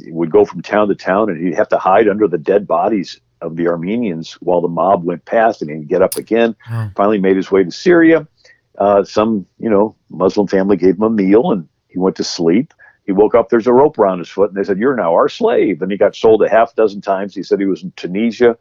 would 0.07 0.31
go 0.31 0.45
from 0.45 0.61
town 0.61 0.87
to 0.87 0.95
town 0.95 1.29
and 1.29 1.45
he'd 1.45 1.55
have 1.55 1.69
to 1.69 1.77
hide 1.77 2.07
under 2.07 2.27
the 2.27 2.37
dead 2.37 2.67
bodies 2.67 3.19
of 3.41 3.55
the 3.55 3.67
Armenians 3.67 4.33
while 4.33 4.61
the 4.61 4.67
mob 4.67 5.03
went 5.03 5.25
past 5.25 5.61
and 5.61 5.69
he'd 5.69 5.87
get 5.87 6.01
up 6.01 6.15
again. 6.17 6.55
Hmm. 6.63 6.87
Finally 6.95 7.19
made 7.19 7.35
his 7.35 7.51
way 7.51 7.63
to 7.63 7.71
Syria. 7.71 8.27
Uh, 8.77 9.03
some, 9.03 9.45
you 9.59 9.69
know, 9.69 9.95
Muslim 10.09 10.47
family 10.47 10.77
gave 10.77 10.95
him 10.95 11.03
a 11.03 11.09
meal 11.09 11.51
and 11.51 11.67
he 11.87 11.99
went 11.99 12.15
to 12.17 12.23
sleep. 12.23 12.73
he 13.05 13.11
woke 13.11 13.33
up, 13.35 13.49
there's 13.49 13.67
a 13.67 13.73
rope 13.73 13.97
around 13.97 14.19
his 14.19 14.29
foot, 14.29 14.49
and 14.49 14.57
they 14.57 14.63
said, 14.63 14.77
You're 14.77 14.95
now 14.95 15.13
our 15.13 15.29
slave. 15.29 15.81
And 15.81 15.91
he 15.91 15.97
got 15.97 16.15
sold 16.15 16.43
a 16.43 16.49
half 16.49 16.75
dozen 16.75 17.01
times. 17.01 17.33
He 17.33 17.41
said 17.43 17.59
he 17.59 17.65
was 17.65 17.83
in 17.83 17.91
Tunisia, 17.95 18.57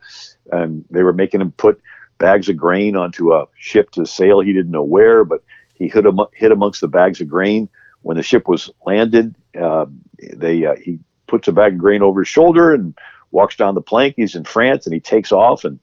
and 0.52 0.84
they 0.90 1.02
were 1.02 1.12
making 1.12 1.40
him 1.40 1.52
put 1.52 1.80
bags 2.18 2.48
of 2.48 2.56
grain 2.56 2.96
onto 2.96 3.34
a 3.34 3.46
ship 3.58 3.90
to 3.90 4.06
sail. 4.06 4.40
He 4.40 4.52
didn't 4.52 4.70
know 4.70 4.82
where, 4.82 5.24
but 5.24 5.42
he 5.74 5.88
hid, 5.88 6.06
am- 6.06 6.18
hid 6.32 6.52
amongst 6.52 6.80
the 6.80 6.88
bags 6.88 7.20
of 7.20 7.28
grain. 7.28 7.68
When 8.02 8.16
the 8.16 8.22
ship 8.22 8.48
was 8.48 8.70
landed, 8.86 9.34
uh, 9.60 9.86
they 10.18 10.64
uh, 10.64 10.76
he 10.76 11.00
puts 11.26 11.48
a 11.48 11.52
bag 11.52 11.74
of 11.74 11.78
grain 11.78 12.02
over 12.02 12.20
his 12.20 12.28
shoulder 12.28 12.74
and 12.74 12.96
walks 13.30 13.56
down 13.56 13.74
the 13.74 13.82
plank. 13.82 14.14
He's 14.16 14.34
in 14.34 14.44
France, 14.44 14.86
and 14.86 14.94
he 14.94 15.00
takes 15.00 15.32
off. 15.32 15.64
And, 15.64 15.78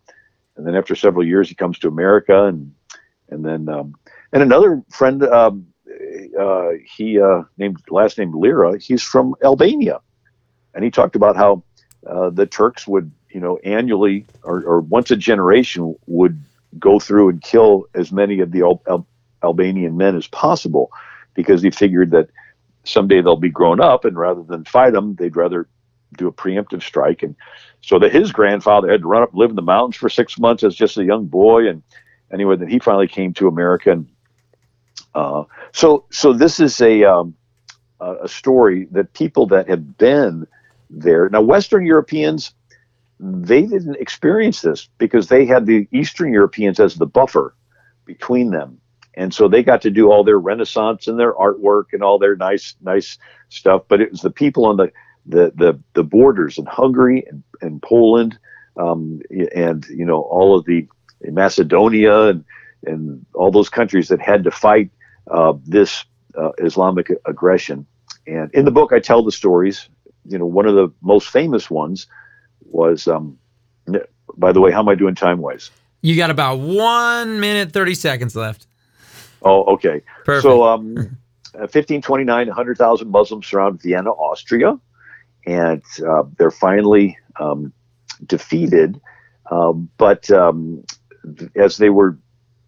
and 0.56 0.66
then 0.66 0.76
after 0.76 0.96
several 0.96 1.26
years, 1.26 1.50
he 1.50 1.56
comes 1.56 1.80
to 1.80 1.88
America, 1.88 2.46
and 2.46 2.74
and 3.30 3.46
then 3.46 3.70
um, 3.70 3.96
and 4.32 4.44
another 4.44 4.84
friend. 4.90 5.24
Um, 5.24 5.68
uh, 6.40 6.72
he 6.86 7.20
uh, 7.20 7.44
named 7.58 7.78
last 7.90 8.18
name 8.18 8.34
Lira. 8.34 8.78
He's 8.78 9.04
from 9.04 9.36
Albania, 9.44 10.00
and 10.74 10.84
he 10.84 10.92
talked 10.92 11.16
about 11.16 11.36
how 11.36 11.64
uh, 12.08 12.30
the 12.30 12.46
Turks 12.46 12.88
would, 12.88 13.12
you 13.30 13.40
know, 13.40 13.58
annually 13.58 14.26
or, 14.44 14.64
or, 14.64 14.82
once 14.82 15.12
a 15.12 15.16
generation 15.16 15.96
would 16.08 16.42
go 16.80 17.00
through 17.00 17.30
and 17.30 17.42
kill 17.42 17.86
as 17.94 18.12
many 18.12 18.40
of 18.40 18.52
the 18.52 18.62
Al- 18.62 18.82
Al- 18.88 19.08
Albanian 19.44 19.96
men 19.96 20.16
as 20.16 20.28
possible, 20.28 20.92
because 21.34 21.62
he 21.62 21.70
figured 21.70 22.12
that 22.12 22.30
someday 22.84 23.22
they'll 23.22 23.36
be 23.36 23.50
grown 23.50 23.82
up, 23.82 24.06
and 24.06 24.18
rather 24.18 24.44
than 24.44 24.66
fight 24.66 24.94
them, 24.94 25.16
they'd 25.16 25.36
rather 25.36 25.68
do 26.18 26.28
a 26.28 26.32
preemptive 26.32 26.84
strike. 26.84 27.24
And 27.24 27.36
so 27.82 28.00
that 28.00 28.14
his 28.14 28.32
grandfather 28.32 28.92
had 28.92 29.02
to 29.02 29.08
run 29.08 29.24
up, 29.24 29.34
live 29.34 29.50
in 29.50 29.56
the 29.56 29.62
mountains 29.62 29.96
for 29.96 30.10
six 30.10 30.38
months 30.38 30.64
as 30.64 30.76
just 30.76 30.98
a 30.98 31.04
young 31.04 31.26
boy, 31.26 31.68
and 31.68 31.84
anyway, 32.32 32.56
then 32.56 32.70
he 32.70 32.80
finally 32.80 33.08
came 33.08 33.34
to 33.34 33.48
America. 33.48 33.92
And 33.92 34.08
uh, 35.16 35.44
so, 35.72 36.06
so 36.12 36.34
this 36.34 36.60
is 36.60 36.80
a 36.82 37.04
um, 37.04 37.36
a 38.00 38.28
story 38.28 38.88
that 38.92 39.14
people 39.14 39.48
that 39.48 39.70
have 39.70 39.98
been 39.98 40.46
there 40.90 41.30
now, 41.30 41.42
Western 41.42 41.86
Europeans, 41.86 42.54
they 43.20 43.62
didn't 43.62 43.96
experience 43.96 44.62
this 44.62 44.90
because 44.98 45.28
they 45.28 45.46
had 45.46 45.66
the 45.66 45.88
Eastern 45.92 46.34
Europeans 46.34 46.80
as 46.80 46.96
the 46.96 47.06
buffer 47.06 47.56
between 48.06 48.52
them, 48.52 48.80
and 49.16 49.34
so 49.34 49.48
they 49.48 49.64
got 49.64 49.82
to 49.84 49.90
do 49.90 50.12
all 50.12 50.24
their 50.24 50.40
Renaissance 50.40 51.08
and 51.08 51.20
their 51.20 51.34
artwork 51.34 51.86
and 51.94 52.04
all 52.04 52.18
their 52.18 52.36
nice 52.36 52.76
nice 52.82 53.18
stuff. 53.50 53.84
But 53.88 54.02
it 54.02 54.12
was 54.12 54.22
the 54.22 54.32
people 54.32 54.66
on 54.66 54.78
the 54.78 54.92
the 55.26 55.52
the, 55.56 55.80
the 55.94 56.04
borders 56.04 56.58
in 56.58 56.66
Hungary 56.66 57.24
and, 57.30 57.44
and 57.62 57.82
Poland, 57.82 58.38
um, 58.78 59.22
and 59.56 59.86
you 59.90 60.06
know 60.06 60.22
all 60.22 60.58
of 60.58 60.66
the 60.66 60.88
Macedonia 61.22 62.30
and 62.30 62.44
and 62.86 63.26
all 63.34 63.52
those 63.52 63.70
countries 63.70 64.08
that 64.10 64.22
had 64.22 64.44
to 64.44 64.52
fight 64.52 64.90
uh, 65.32 65.54
this 65.66 66.06
uh, 66.38 66.52
Islamic 66.58 67.12
aggression. 67.26 67.86
And 68.28 68.54
in 68.54 68.66
the 68.66 68.72
book, 68.72 68.94
I 68.94 69.00
tell 69.00 69.24
the 69.24 69.32
stories. 69.32 69.90
You 70.26 70.38
know, 70.38 70.46
one 70.46 70.66
of 70.66 70.76
the 70.76 70.90
most 71.02 71.30
famous 71.30 71.70
ones 71.70 72.08
was, 72.62 73.08
um, 73.08 73.38
by 74.38 74.54
the 74.54 74.62
way, 74.62 74.72
how 74.72 74.80
am 74.80 74.90
I 74.90 74.96
doing 74.96 75.16
time 75.16 75.40
wise? 75.40 75.70
You 76.02 76.16
got 76.16 76.30
about 76.30 76.60
one 76.60 77.40
minute, 77.40 77.72
30 77.72 77.96
seconds 77.96 78.36
left. 78.36 78.68
Oh, 79.44 79.64
okay. 79.74 80.02
Perfect. 80.26 80.44
So, 80.44 80.64
um, 80.64 80.96
1529, 81.54 82.48
100,000 82.48 83.10
Muslims 83.10 83.48
surround 83.48 83.82
Vienna, 83.82 84.12
Austria, 84.12 84.80
and 85.46 85.84
uh, 86.08 86.24
they're 86.38 86.52
finally 86.52 87.18
um, 87.40 87.72
defeated. 88.26 89.00
Um, 89.52 89.90
but 89.98 90.32
um, 90.32 90.84
as 91.56 91.78
they 91.78 91.90
were 91.90 92.18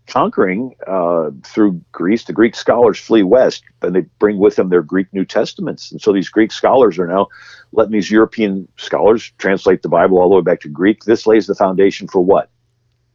conquering 0.08 0.76
uh, 0.88 1.32
through 1.44 1.82
Greece. 1.92 2.26
The 2.26 2.34
Greek 2.34 2.56
scholars 2.56 3.00
flee 3.00 3.24
west, 3.24 3.64
and 3.82 3.96
they 3.96 4.02
bring 4.20 4.38
with 4.38 4.56
them 4.56 4.70
their 4.70 4.82
Greek 4.82 5.08
New 5.14 5.26
Testaments. 5.26 5.92
And 5.92 6.02
so 6.02 6.14
these 6.14 6.30
Greek 6.30 6.52
scholars 6.52 7.00
are 7.00 7.08
now 7.08 7.28
letting 7.72 7.94
these 7.94 8.12
European 8.12 8.68
scholars 8.78 9.32
translate 9.38 9.82
the 9.82 9.90
Bible 9.90 10.20
all 10.20 10.30
the 10.30 10.36
way 10.36 10.42
back 10.42 10.62
to 10.62 10.70
Greek. 10.70 11.04
This 11.06 11.26
lays 11.26 11.48
the 11.48 11.56
foundation 11.56 12.08
for 12.08 12.22
what? 12.22 12.50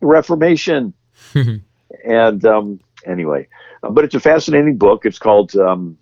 The 0.01 0.07
Reformation. 0.07 0.93
and 2.05 2.45
um, 2.45 2.81
anyway, 3.07 3.49
uh, 3.83 3.91
but 3.91 4.05
it's 4.05 4.15
a 4.15 4.21
fascinating 4.21 4.77
book. 4.77 5.07
It's 5.07 5.19
called 5.19 5.55
um, 5.57 5.99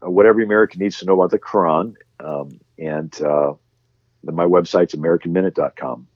What 0.00 0.26
Every 0.26 0.44
American 0.44 0.80
Needs 0.80 0.98
to 0.98 1.06
Know 1.06 1.14
About 1.14 1.30
the 1.30 1.38
Quran. 1.38 1.94
Um, 2.20 2.60
and 2.78 3.20
uh, 3.22 3.54
my 4.22 4.44
website's 4.44 4.94
AmericanMinute.com. 4.94 6.06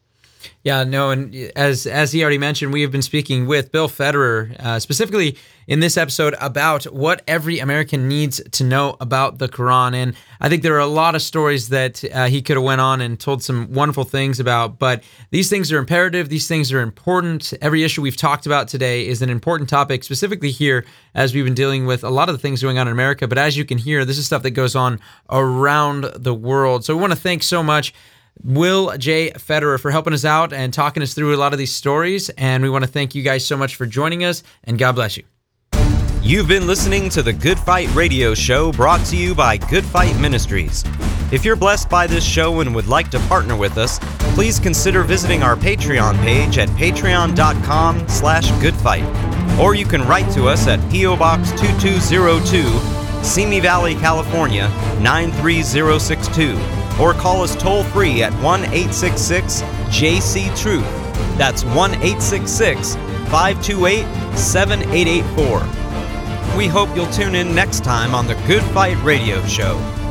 Yeah, 0.63 0.85
no, 0.85 1.11
and 1.11 1.35
as 1.57 1.87
as 1.87 2.13
he 2.13 2.23
already 2.23 2.39
mentioned, 2.39 2.73
we 2.73 2.83
have 2.83 2.91
been 2.91 3.03
speaking 3.03 3.47
with 3.47 3.73
Bill 3.73 3.89
Federer 3.89 4.59
uh, 4.61 4.79
specifically 4.79 5.37
in 5.67 5.81
this 5.81 5.97
episode 5.97 6.35
about 6.41 6.85
what 6.85 7.23
every 7.27 7.59
American 7.59 8.09
needs 8.09 8.41
to 8.53 8.65
know 8.65 8.97
about 9.01 9.39
the 9.39 9.49
Quran, 9.49 9.95
and 9.95 10.15
I 10.41 10.49
think 10.49 10.63
there 10.63 10.75
are 10.75 10.81
a 10.81 10.87
lot 10.87 11.15
of 11.15 11.23
stories 11.23 11.69
that 11.71 12.05
uh, 12.13 12.27
he 12.27 12.43
could 12.43 12.57
have 12.57 12.65
went 12.65 12.81
on 12.81 13.01
and 13.01 13.19
told 13.19 13.43
some 13.43 13.73
wonderful 13.73 14.05
things 14.05 14.39
about. 14.41 14.79
But 14.79 15.03
these 15.31 15.51
things 15.51 15.73
are 15.73 15.79
imperative; 15.79 16.29
these 16.29 16.49
things 16.49 16.73
are 16.73 16.81
important. 16.81 17.53
Every 17.61 17.83
issue 17.85 18.03
we've 18.03 18.17
talked 18.17 18.47
about 18.47 18.69
today 18.69 19.07
is 19.07 19.23
an 19.23 19.31
important 19.31 19.69
topic, 19.69 20.05
specifically 20.05 20.51
here 20.51 20.85
as 21.15 21.35
we've 21.35 21.45
been 21.45 21.55
dealing 21.55 21.87
with 21.87 22.05
a 22.05 22.11
lot 22.11 22.29
of 22.29 22.35
the 22.35 22.41
things 22.41 22.63
going 22.63 22.79
on 22.79 22.87
in 22.87 22.93
America. 22.93 23.27
But 23.29 23.39
as 23.39 23.57
you 23.57 23.65
can 23.65 23.79
hear, 23.79 24.05
this 24.05 24.19
is 24.19 24.27
stuff 24.27 24.43
that 24.43 24.51
goes 24.51 24.77
on 24.77 25.01
around 25.29 26.05
the 26.17 26.35
world. 26.35 26.85
So 26.85 26.95
we 26.95 27.01
want 27.01 27.13
to 27.13 27.19
thank 27.19 27.43
so 27.43 27.63
much. 27.63 27.93
Will 28.45 28.97
J. 28.99 29.31
Federer 29.33 29.79
for 29.79 29.91
helping 29.91 30.13
us 30.13 30.25
out 30.25 30.53
and 30.53 30.73
talking 30.73 31.03
us 31.03 31.15
through 31.15 31.35
a 31.35 31.39
lot 31.39 31.53
of 31.53 31.59
these 31.59 31.73
stories. 31.73 32.29
And 32.31 32.63
we 32.63 32.71
want 32.71 32.85
to 32.85 32.91
thank 32.91 33.15
you 33.15 33.23
guys 33.23 33.47
so 33.47 33.57
much 33.57 33.77
for 33.77 33.87
joining 33.87 34.25
us, 34.25 34.43
and 34.65 34.79
God 34.79 34.93
bless 34.93 35.17
you. 35.17 35.25
You've 36.23 36.47
been 36.47 36.69
listening 36.69 37.09
to 37.11 37.23
the 37.23 37.33
Good 37.33 37.59
Fight 37.59 37.93
Radio 37.95 38.33
Show 38.33 38.71
brought 38.71 39.05
to 39.07 39.17
you 39.17 39.35
by 39.35 39.57
Good 39.57 39.85
Fight 39.85 40.17
Ministries. 40.21 40.85
If 41.33 41.45
you're 41.45 41.57
blessed 41.57 41.89
by 41.89 42.07
this 42.07 42.25
show 42.25 42.61
and 42.61 42.75
would 42.75 42.87
like 42.87 43.11
to 43.11 43.19
partner 43.21 43.57
with 43.57 43.77
us, 43.77 43.99
please 44.35 44.61
consider 44.61 45.03
visiting 45.03 45.43
our 45.43 45.57
Patreon 45.57 46.17
page 46.23 46.59
at 46.59 46.69
patreon.com 46.71 48.07
slash 48.09 48.51
goodfight. 48.63 49.03
Or 49.59 49.75
you 49.75 49.85
can 49.85 50.07
write 50.07 50.31
to 50.35 50.47
us 50.47 50.69
at 50.69 50.79
P.O. 50.93 51.17
Box 51.17 51.51
2202, 51.61 53.25
Simi 53.25 53.61
Valley, 53.61 53.95
California 53.97 54.69
93062 55.01 56.82
or 57.01 57.15
call 57.15 57.43
us 57.43 57.57
toll 57.57 57.85
free 57.85 58.23
at 58.23 58.33
1 58.43 58.65
866 58.65 59.63
JC 59.63 60.57
Truth. 60.57 60.85
That's 61.37 61.65
1 61.65 61.95
866 61.95 62.95
528 63.31 64.05
7884. 64.37 66.57
We 66.57 66.67
hope 66.67 66.95
you'll 66.95 67.11
tune 67.11 67.35
in 67.35 67.55
next 67.55 67.83
time 67.83 68.15
on 68.15 68.27
the 68.27 68.35
Good 68.47 68.63
Fight 68.73 69.03
Radio 69.03 69.45
Show. 69.47 70.02